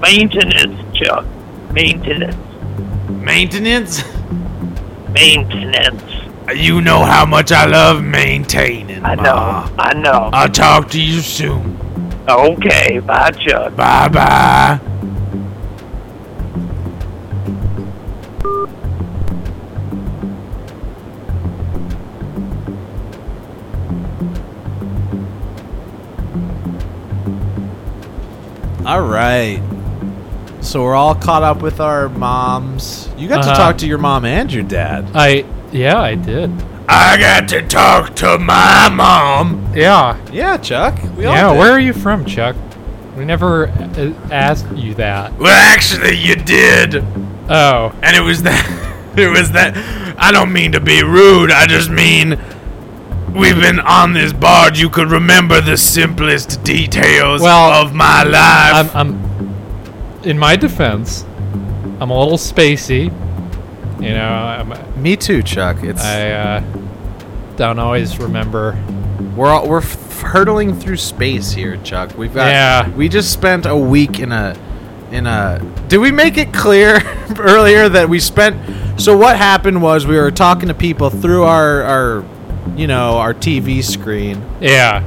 [0.01, 1.27] Maintenance, Chuck.
[1.73, 2.37] Maintenance.
[3.11, 4.05] Maintenance?
[5.13, 6.03] Maintenance.
[6.55, 9.23] You know how much I love maintaining, I Ma.
[9.23, 9.75] know.
[9.79, 10.31] I know.
[10.33, 11.77] I'll talk to you soon.
[12.29, 13.75] Okay, bye, Chuck.
[13.77, 14.81] Bye bye.
[28.85, 29.61] All right.
[30.61, 33.09] So we're all caught up with our moms.
[33.17, 33.57] You got to Uh-huh.
[33.57, 35.07] talk to your mom and your dad.
[35.15, 35.45] I
[35.77, 36.51] yeah, I did.
[36.89, 39.73] I got to talk to my mom.
[39.75, 40.17] Yeah.
[40.33, 40.95] Yeah, Chuck.
[41.17, 41.59] We all Yeah, did.
[41.59, 42.57] where are you from, Chuck?
[43.17, 45.37] We never uh, asked you that.
[45.39, 46.97] Well, actually, you did,
[47.49, 48.83] Oh, and it was that.
[49.17, 49.75] It was that.
[50.19, 51.51] I don't mean to be rude.
[51.51, 52.39] I just mean
[53.35, 54.79] we've been on this barge.
[54.79, 58.95] You could remember the simplest details Well, of my life.
[58.95, 60.23] I'm, I'm.
[60.23, 61.25] In my defense,
[61.99, 63.11] I'm a little spacey.
[64.01, 65.83] You know, I'm, Me too, Chuck.
[65.83, 66.65] It's I uh,
[67.57, 68.77] don't always remember.
[69.35, 72.17] we're all, we're f- hurtling through space here, Chuck.
[72.17, 72.89] We've got Yeah.
[72.91, 74.57] We just spent a week in a
[75.13, 75.61] in a.
[75.89, 77.01] Did we make it clear
[77.39, 79.01] earlier that we spent?
[79.01, 82.25] So what happened was we were talking to people through our our
[82.77, 85.03] you know our TV screen, Yeah.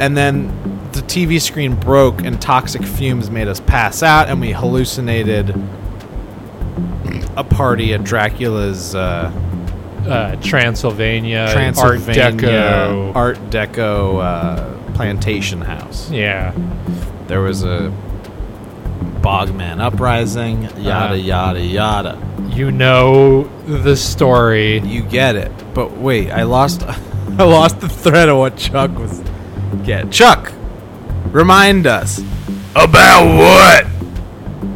[0.00, 0.48] and then
[0.92, 5.54] the TV screen broke and toxic fumes made us pass out, and we hallucinated
[7.38, 9.30] a party at Dracula's uh,
[10.06, 13.14] Uh, Transylvania, Transylvania Art Deco.
[13.16, 16.10] Art Deco uh, plantation house.
[16.10, 16.52] yeah.
[17.26, 17.92] There was a
[19.20, 21.16] Bogman uprising, yada Uh.
[21.16, 22.18] yada yada.
[22.50, 24.78] You know the story.
[24.80, 25.52] You get it.
[25.74, 26.82] But wait, I lost
[27.38, 29.20] I lost the thread of what Chuck was
[29.84, 30.10] get.
[30.10, 30.52] Chuck,
[31.30, 32.20] remind us
[32.74, 33.86] About what?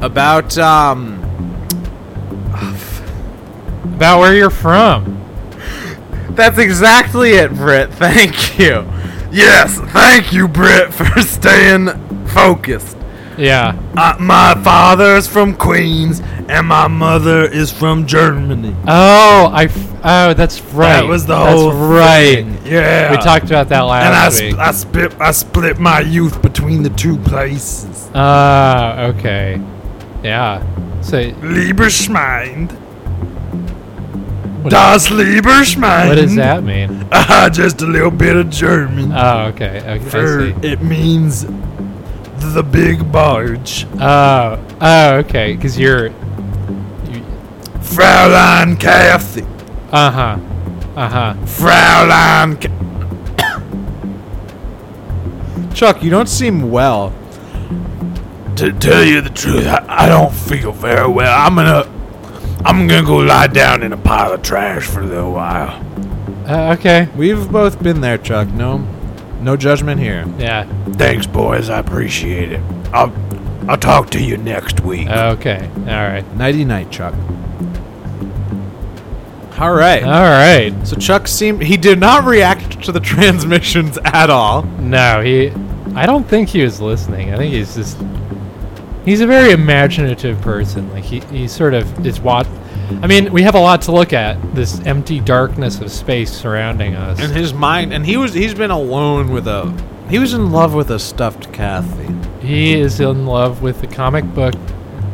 [0.02, 1.11] about um
[4.02, 5.24] About where you're from.
[6.30, 7.94] That's exactly it, Britt.
[7.94, 8.84] Thank you.
[9.30, 11.86] Yes, thank you, Britt, for staying
[12.26, 12.96] focused.
[13.38, 13.80] Yeah.
[13.96, 16.18] Uh, my father is from Queens,
[16.48, 18.74] and my mother is from Germany.
[18.88, 19.66] Oh, I.
[19.66, 21.00] F- oh, that's right.
[21.02, 22.44] That was the that's whole right.
[22.44, 22.58] thing.
[22.66, 24.58] Yeah, We talked about that last and I, sp- week.
[24.58, 28.10] I split I split my youth between the two places.
[28.16, 29.62] Ah, okay.
[30.24, 30.58] Yeah.
[31.02, 32.81] So, Lieberschmind.
[34.62, 36.08] What, Das Lieberschmind.
[36.08, 37.06] what does that mean?
[37.10, 39.12] Ah, just a little bit of German.
[39.12, 39.78] Oh, okay.
[39.80, 40.68] okay I For see.
[40.68, 41.44] it means
[42.54, 43.86] the big barge.
[44.00, 45.54] Oh, oh, okay.
[45.56, 46.06] Because you're.
[46.06, 47.22] You,
[47.80, 49.42] Fraulein Cathy.
[49.92, 50.38] uh huh.
[50.96, 51.34] Uh huh.
[51.46, 52.60] Fraulein.
[52.60, 52.70] Ca-
[55.74, 57.12] Chuck, you don't seem well.
[58.56, 61.34] to tell you the truth, I, I don't feel very well.
[61.34, 61.84] I'm gonna,
[62.64, 65.84] I'm gonna go lie down in a pile of trash for a little while.
[66.48, 67.08] Uh, okay.
[67.16, 68.48] We've both been there, Chuck.
[68.48, 68.78] No,
[69.40, 70.24] no judgment here.
[70.38, 70.64] Yeah.
[70.92, 71.68] Thanks, boys.
[71.70, 72.60] I appreciate it.
[72.92, 73.12] I'll
[73.68, 75.08] I'll talk to you next week.
[75.08, 75.68] Okay.
[75.80, 76.24] All right.
[76.36, 77.14] Nighty night, Chuck.
[79.58, 80.02] All right.
[80.02, 80.72] All right.
[80.86, 84.62] so Chuck seemed he did not react to the transmissions at all.
[84.62, 85.50] No, he.
[85.94, 87.32] I don't think he was listening.
[87.34, 87.98] I think he's just.
[89.04, 90.90] He's a very imaginative person.
[90.92, 92.46] Like he, he sort of is what.
[93.00, 94.54] I mean, we have a lot to look at.
[94.54, 97.20] This empty darkness of space surrounding us.
[97.20, 99.72] And his mind, and he was he's been alone with a
[100.08, 102.08] he was in love with a stuffed Cathy.
[102.46, 104.54] He is in love with the comic book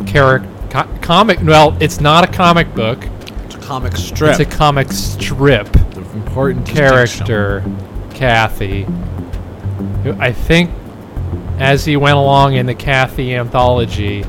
[0.07, 0.49] character.
[0.71, 1.39] Co- comic.
[1.43, 3.07] Well, it's not a comic book.
[3.45, 4.41] It's a comic strip.
[4.41, 5.75] It's a comic strip.
[6.15, 7.65] important character,
[8.11, 8.87] Cathy.
[10.03, 10.71] who I think,
[11.59, 14.25] as he went along in the Cathy anthology,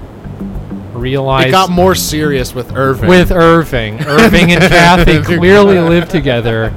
[0.93, 3.07] realized It got more serious with Irving.
[3.09, 4.01] with Irving.
[4.05, 6.73] Irving and Cathy clearly live together.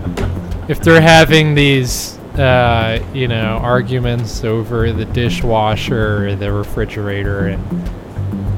[0.69, 7.89] If they're having these, uh, you know, arguments over the dishwasher, or the refrigerator, and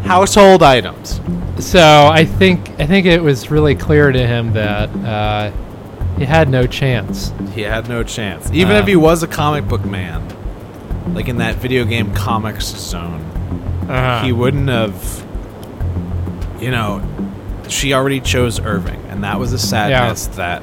[0.04, 1.20] household items.
[1.58, 5.50] so I think I think it was really clear to him that uh,
[6.18, 7.32] he had no chance.
[7.54, 8.50] He had no chance.
[8.52, 10.22] Even Uh, if he was a comic book man,
[11.08, 13.20] like in that video game Comix Zone,
[13.88, 14.24] uh-huh.
[14.24, 15.24] he wouldn't have.
[16.60, 17.02] You know,
[17.68, 20.62] she already chose Irving, and that was a sadness that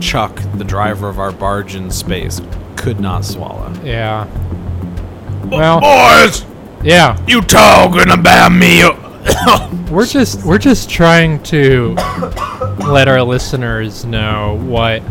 [0.00, 2.40] Chuck, the driver of our barge in space,
[2.76, 3.72] could not swallow.
[3.82, 4.26] Yeah.
[5.46, 6.44] Well, boys,
[6.82, 7.18] yeah.
[7.26, 8.82] you talking about me?
[9.90, 11.94] We're just we're just trying to
[12.78, 15.02] let our listeners know what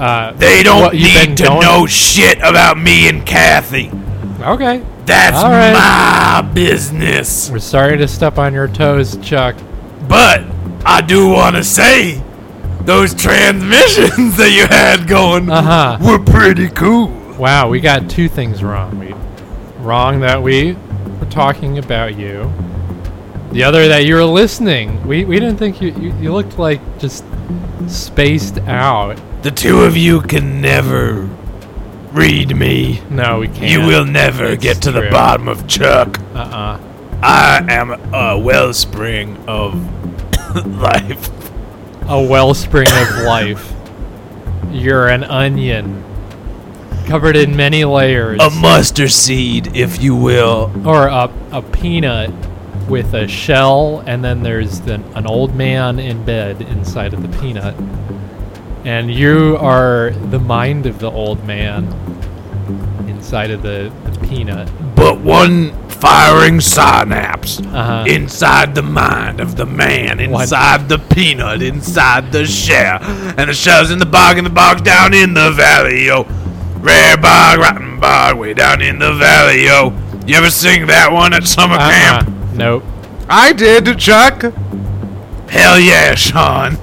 [0.00, 3.90] uh, They don't need to going- know shit about me and Cathy.
[4.42, 5.72] Okay, That's All right.
[5.74, 7.50] my business.
[7.50, 9.54] we're sorry to step on your toes, Chuck.
[10.08, 10.42] But
[10.86, 12.22] I do want to say
[12.82, 15.98] those transmissions that you had going Uh huh.
[16.00, 17.08] were pretty cool.
[17.38, 18.98] Wow, we got two things wrong.
[18.98, 19.14] We
[19.84, 20.72] wrong that we
[21.18, 22.50] were talking about you.
[23.52, 25.06] The other that you were listening.
[25.06, 27.24] We we didn't think you you, you looked like just
[27.88, 29.18] spaced out.
[29.42, 31.28] The two of you can never
[32.12, 33.00] read me.
[33.08, 33.70] No, we can't.
[33.70, 36.18] You will never It's get to the bottom of Chuck.
[36.34, 36.80] Uh uh
[37.22, 39.74] I am a wellspring of
[40.66, 41.30] life.
[42.08, 43.72] A wellspring of life.
[44.70, 46.02] You're an onion,
[47.06, 48.40] covered in many layers.
[48.42, 50.70] A mustard seed, if you will.
[50.86, 52.30] or a, a peanut
[52.88, 57.38] with a shell, and then there's the, an old man in bed inside of the
[57.38, 57.74] peanut.
[58.84, 61.84] And you are the mind of the old man
[63.08, 64.70] inside of the, the peanut.
[64.96, 68.04] But one firing synapse Uh-huh.
[68.08, 72.98] inside the mind of the man, One- inside the peanut, inside the shell.
[73.36, 76.26] And the shell's in the bog, and the bog's down in the valley, yo.
[76.78, 79.92] Rare bog, rotten bog, way down in the valley, yo.
[80.26, 81.90] You ever sing that one at summer Uh-uh.
[82.24, 82.54] camp?
[82.54, 82.84] Nope.
[83.28, 84.40] I did, Chuck.
[85.50, 86.78] Hell yeah, Sean.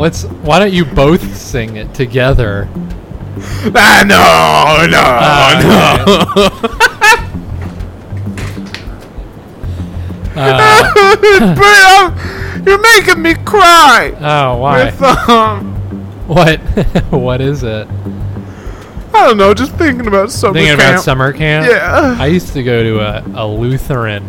[0.00, 0.24] Let's.
[0.24, 2.68] Why don't you both sing it together?
[3.74, 5.00] I know, no,
[10.36, 11.54] Uh, no.
[11.60, 14.14] Uh, You're making me cry.
[14.20, 14.84] oh, why?
[14.86, 15.74] With, um,
[16.26, 16.60] What?
[17.10, 17.86] what is it?
[19.12, 20.66] I don't know, just thinking about summer camp.
[20.66, 20.92] Thinking camp.
[20.92, 21.66] about summer camp?
[21.70, 22.16] Yeah.
[22.18, 24.24] I used to go to a, a Lutheran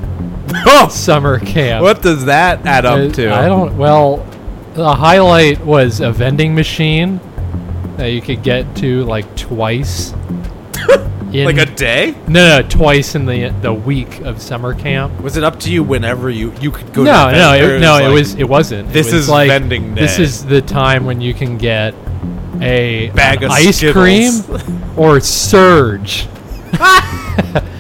[0.90, 1.82] summer camp.
[1.82, 3.34] what does that add up to?
[3.34, 3.78] I don't.
[3.78, 4.26] Well,
[4.74, 7.20] the highlight was a vending machine
[7.98, 10.14] that you could get to like twice.
[11.34, 12.12] in, Like a day?
[12.28, 15.22] no, no, twice in the the week of summer camp.
[15.22, 17.04] Was it up to you whenever you you could go?
[17.04, 18.10] no, to no, it, no.
[18.10, 18.36] it was.
[18.36, 18.90] It wasn't.
[18.90, 20.24] It This was is like, vending This day.
[20.24, 21.94] is the time when you can get
[22.62, 24.46] a Bag of ice Skittles.
[24.46, 26.28] cream or Surge.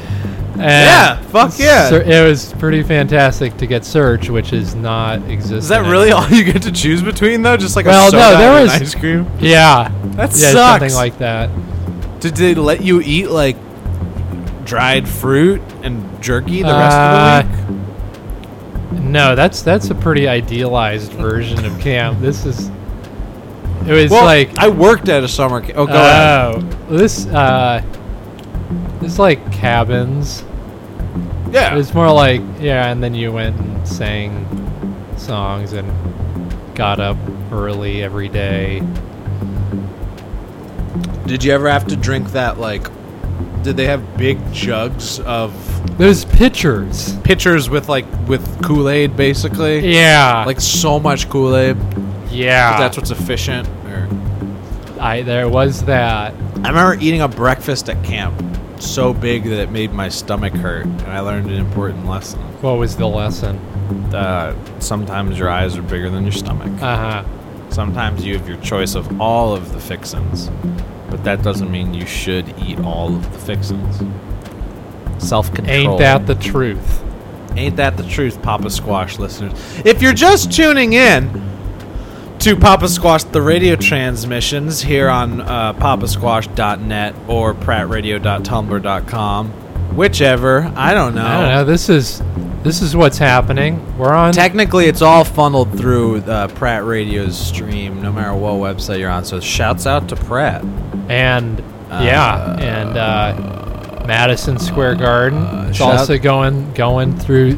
[0.61, 1.89] Yeah, fuck yeah.
[1.89, 5.57] Sur- it was pretty fantastic to get Surge, which is not existent.
[5.59, 7.57] Is that really all you get to choose between though?
[7.57, 9.25] Just like Well, a no, soda there and was- ice cream.
[9.39, 10.81] Yeah, That yeah, sucks.
[10.81, 11.49] something like that.
[12.19, 13.55] Did they let you eat like
[14.65, 19.01] dried fruit and jerky the rest Uh, of the week?
[19.03, 22.19] No, that's that's a pretty idealized version of camp.
[22.21, 22.69] This is.
[23.88, 25.73] It was Well, like I worked at a summer camp.
[25.77, 26.75] Oh, go ahead.
[26.89, 27.81] oh, this uh,
[29.01, 30.43] this like cabins.
[31.51, 31.75] It Yeah.
[31.75, 34.45] was more like yeah, and then you went and sang
[35.17, 35.91] songs and
[36.75, 37.17] got up
[37.51, 38.81] early every day.
[41.25, 42.87] Did you ever have to drink that like?
[43.63, 45.53] Did they have big jugs of
[45.97, 49.79] There's pitchers pitchers with like with Kool Aid basically?
[49.93, 51.77] Yeah, Like so much Kool Aid.
[52.31, 53.67] Yeah, That's what's efficient.
[53.85, 54.07] Or
[54.99, 56.33] I there was that.
[56.63, 58.33] I remember eating a breakfast at camp
[58.81, 62.39] so big that it made my stomach hurt, and I learned an important lesson.
[62.61, 63.57] What was the lesson?
[64.13, 66.71] Uh, sometimes your eyes are bigger than your stomach.
[66.81, 67.25] Uh huh.
[67.69, 70.49] Sometimes you have your choice of all of the fixins,
[71.09, 74.01] but that doesn't mean you should eat all of the fixins.
[75.23, 75.75] Self control.
[75.75, 77.03] Ain't that the truth?
[77.55, 79.53] Ain't that the truth, Papa Squash listeners?
[79.85, 81.50] If you're just tuning in
[82.41, 89.49] to Papa Squash, the radio transmissions here on uh, papasquash.net or prattradio.tumblr.com,
[89.95, 91.26] whichever, I don't know.
[91.26, 91.65] I don't know.
[91.65, 92.22] This is
[92.63, 93.97] this is what's happening.
[93.97, 94.34] We're on.
[94.34, 99.23] Technically, it's all funneled through uh, Pratt Radio's stream, no matter what website you're on.
[99.26, 100.63] So, shouts out to Pratt.
[101.09, 101.59] and
[101.89, 105.43] yeah, and uh, Madison Square Garden.
[105.69, 107.57] It's shout- also going going through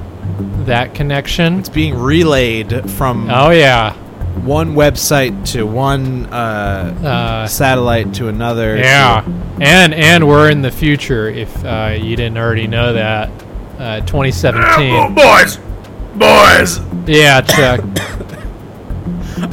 [0.66, 1.60] that connection.
[1.60, 3.94] It's being relayed from Oh yeah,
[4.42, 8.78] one website to one uh, uh, satellite to another.
[8.78, 9.24] yeah,
[9.62, 11.30] and and we're in the future.
[11.30, 13.30] If uh, you didn't already know that,
[13.80, 15.14] uh, 2017.
[15.16, 15.58] boys,
[16.16, 17.82] boys, Yeah, Chuck.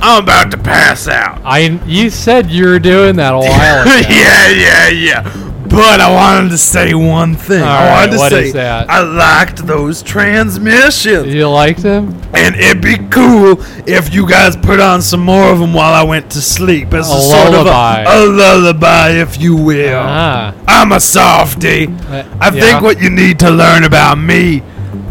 [0.02, 1.40] I'm about to pass out.
[1.44, 4.09] I you said you were doing that a while ago.
[4.09, 5.49] yeah, yeah, yeah.
[5.70, 7.62] But I wanted to say one thing.
[7.62, 8.90] All I right, wanted to what say is that?
[8.90, 11.32] I liked those transmissions.
[11.32, 12.20] You liked them?
[12.34, 13.56] And it'd be cool
[13.88, 17.09] if you guys put on some more of them while I went to sleep as
[17.09, 18.02] a, A sort lullaby.
[18.02, 20.01] of a, a lullaby, if you will.
[20.02, 20.55] Ah.
[20.66, 21.86] I'm a softie.
[21.86, 22.51] Uh, I yeah.
[22.51, 24.62] think what you need to learn about me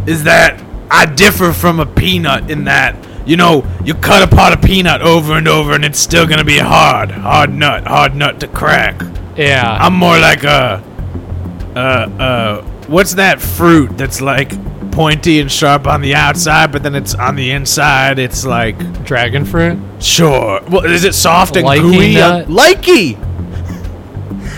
[0.06, 0.62] is that
[0.92, 2.96] I differ from a peanut in that,
[3.26, 6.58] you know, you cut apart a peanut over and over and it's still gonna be
[6.60, 9.02] hard, hard nut, hard nut to crack.
[9.40, 9.78] Yeah.
[9.80, 10.84] I'm more like a,
[11.76, 14.52] uh, uh, what's that fruit that's like
[14.92, 19.46] pointy and sharp on the outside, but then it's on the inside, it's like, Dragon
[19.46, 19.80] fruit.
[20.02, 20.62] sure.
[20.70, 22.14] Well, is it soft and Likey gooey?
[22.16, 22.48] nut?
[22.48, 23.16] Likey!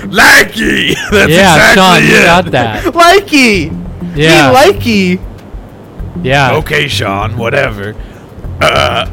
[0.08, 0.96] Likey!
[1.12, 2.26] That's yeah, exactly Sean, you it.
[2.26, 2.84] got that.
[2.94, 4.16] Likey!
[4.16, 4.72] Yeah.
[4.72, 6.24] He likey!
[6.24, 6.56] yeah.
[6.56, 7.96] Okay, Sean, whatever.
[8.60, 9.06] Uh,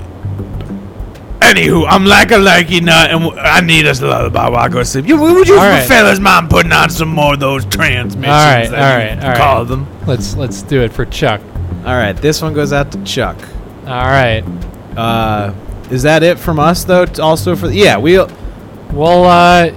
[1.41, 4.69] anywho, I'm like a likey nut, and w- I need us a lullaby while I
[4.69, 5.07] go to sleep.
[5.07, 5.87] You, would you All right.
[5.87, 8.27] fellas mind putting on some more of those transmissions?
[8.27, 9.37] All right, that all you right, all right.
[9.39, 9.87] Call them.
[10.07, 11.41] Let's let's do it for Chuck.
[11.85, 13.37] Alright, this one goes out to Chuck.
[13.87, 14.45] All right.
[14.97, 15.55] Uh,
[15.91, 17.07] is that it from us, though?
[17.07, 17.71] T- Also for.
[17.71, 19.71] Yeah, we, Well, uh,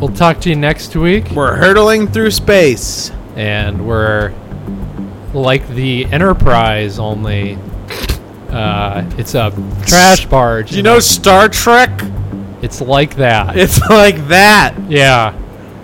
[0.00, 3.10] we'll talk to you next week, we're hurtling through space.
[3.36, 4.32] and we're
[5.34, 7.58] like the Enterprise, only
[8.48, 9.50] uh, it's a
[9.86, 10.72] trash barge.
[10.74, 11.90] You know Star Trek?
[12.62, 13.56] It's like that.
[13.56, 15.34] It's like that, yeah,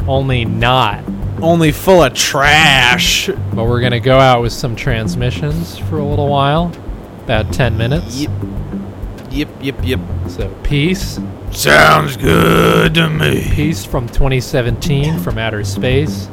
[0.09, 1.05] only not.
[1.43, 3.29] only full of trash.
[3.29, 6.73] But we're gonna go out with some transmissions for a little while,
[7.25, 8.21] about ten minutes.
[8.23, 8.31] Yep.
[9.31, 10.01] Yep, yep, yep.
[10.29, 11.19] So peace,
[11.51, 13.49] Sounds good to me.
[13.53, 16.29] peace from 2017 from outer space.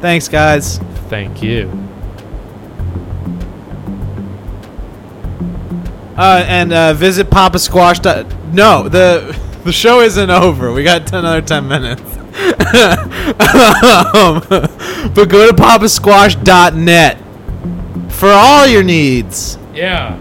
[0.00, 0.78] Thanks, guys.
[1.08, 1.68] Thank you.
[6.16, 8.02] Uh, and uh, visit Papa Squash.
[8.52, 10.72] No, the the show isn't over.
[10.72, 12.02] We got another ten minutes.
[12.30, 12.36] um,
[15.14, 17.18] but go to papasquash.net
[18.12, 19.58] for all your needs.
[19.74, 20.18] Yeah.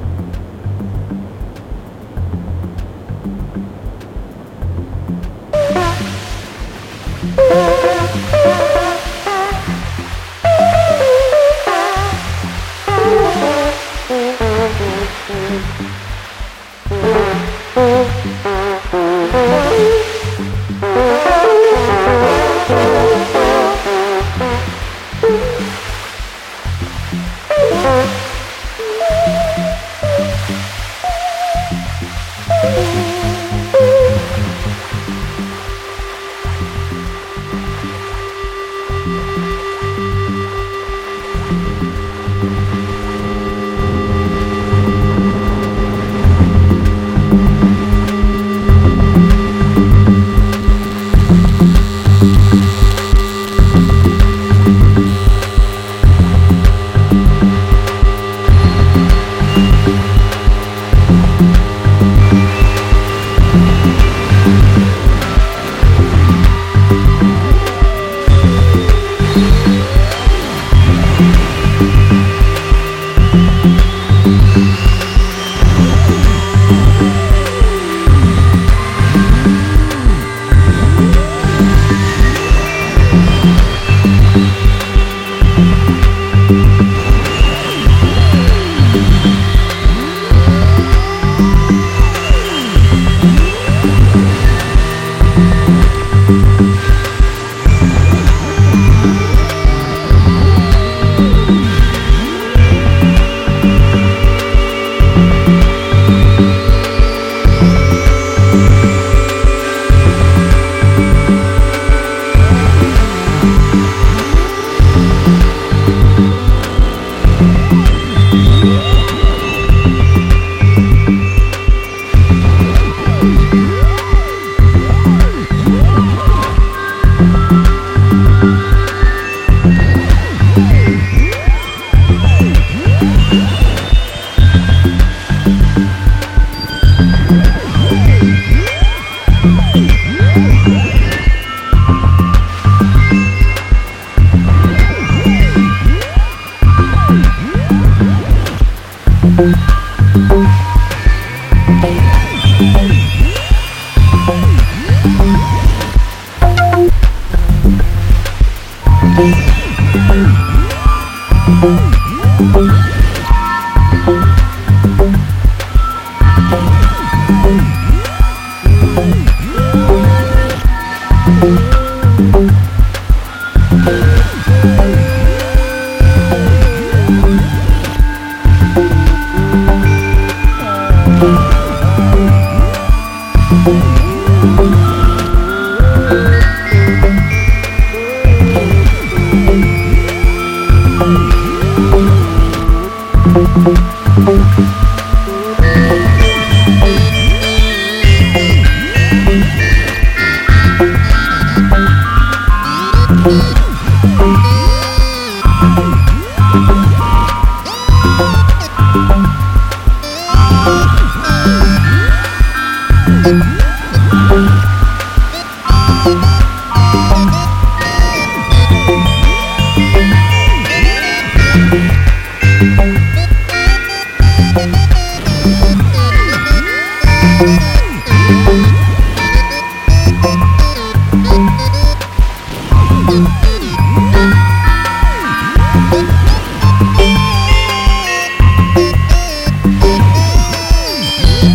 [25.11, 25.89] Bye.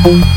[0.05, 0.34] Thank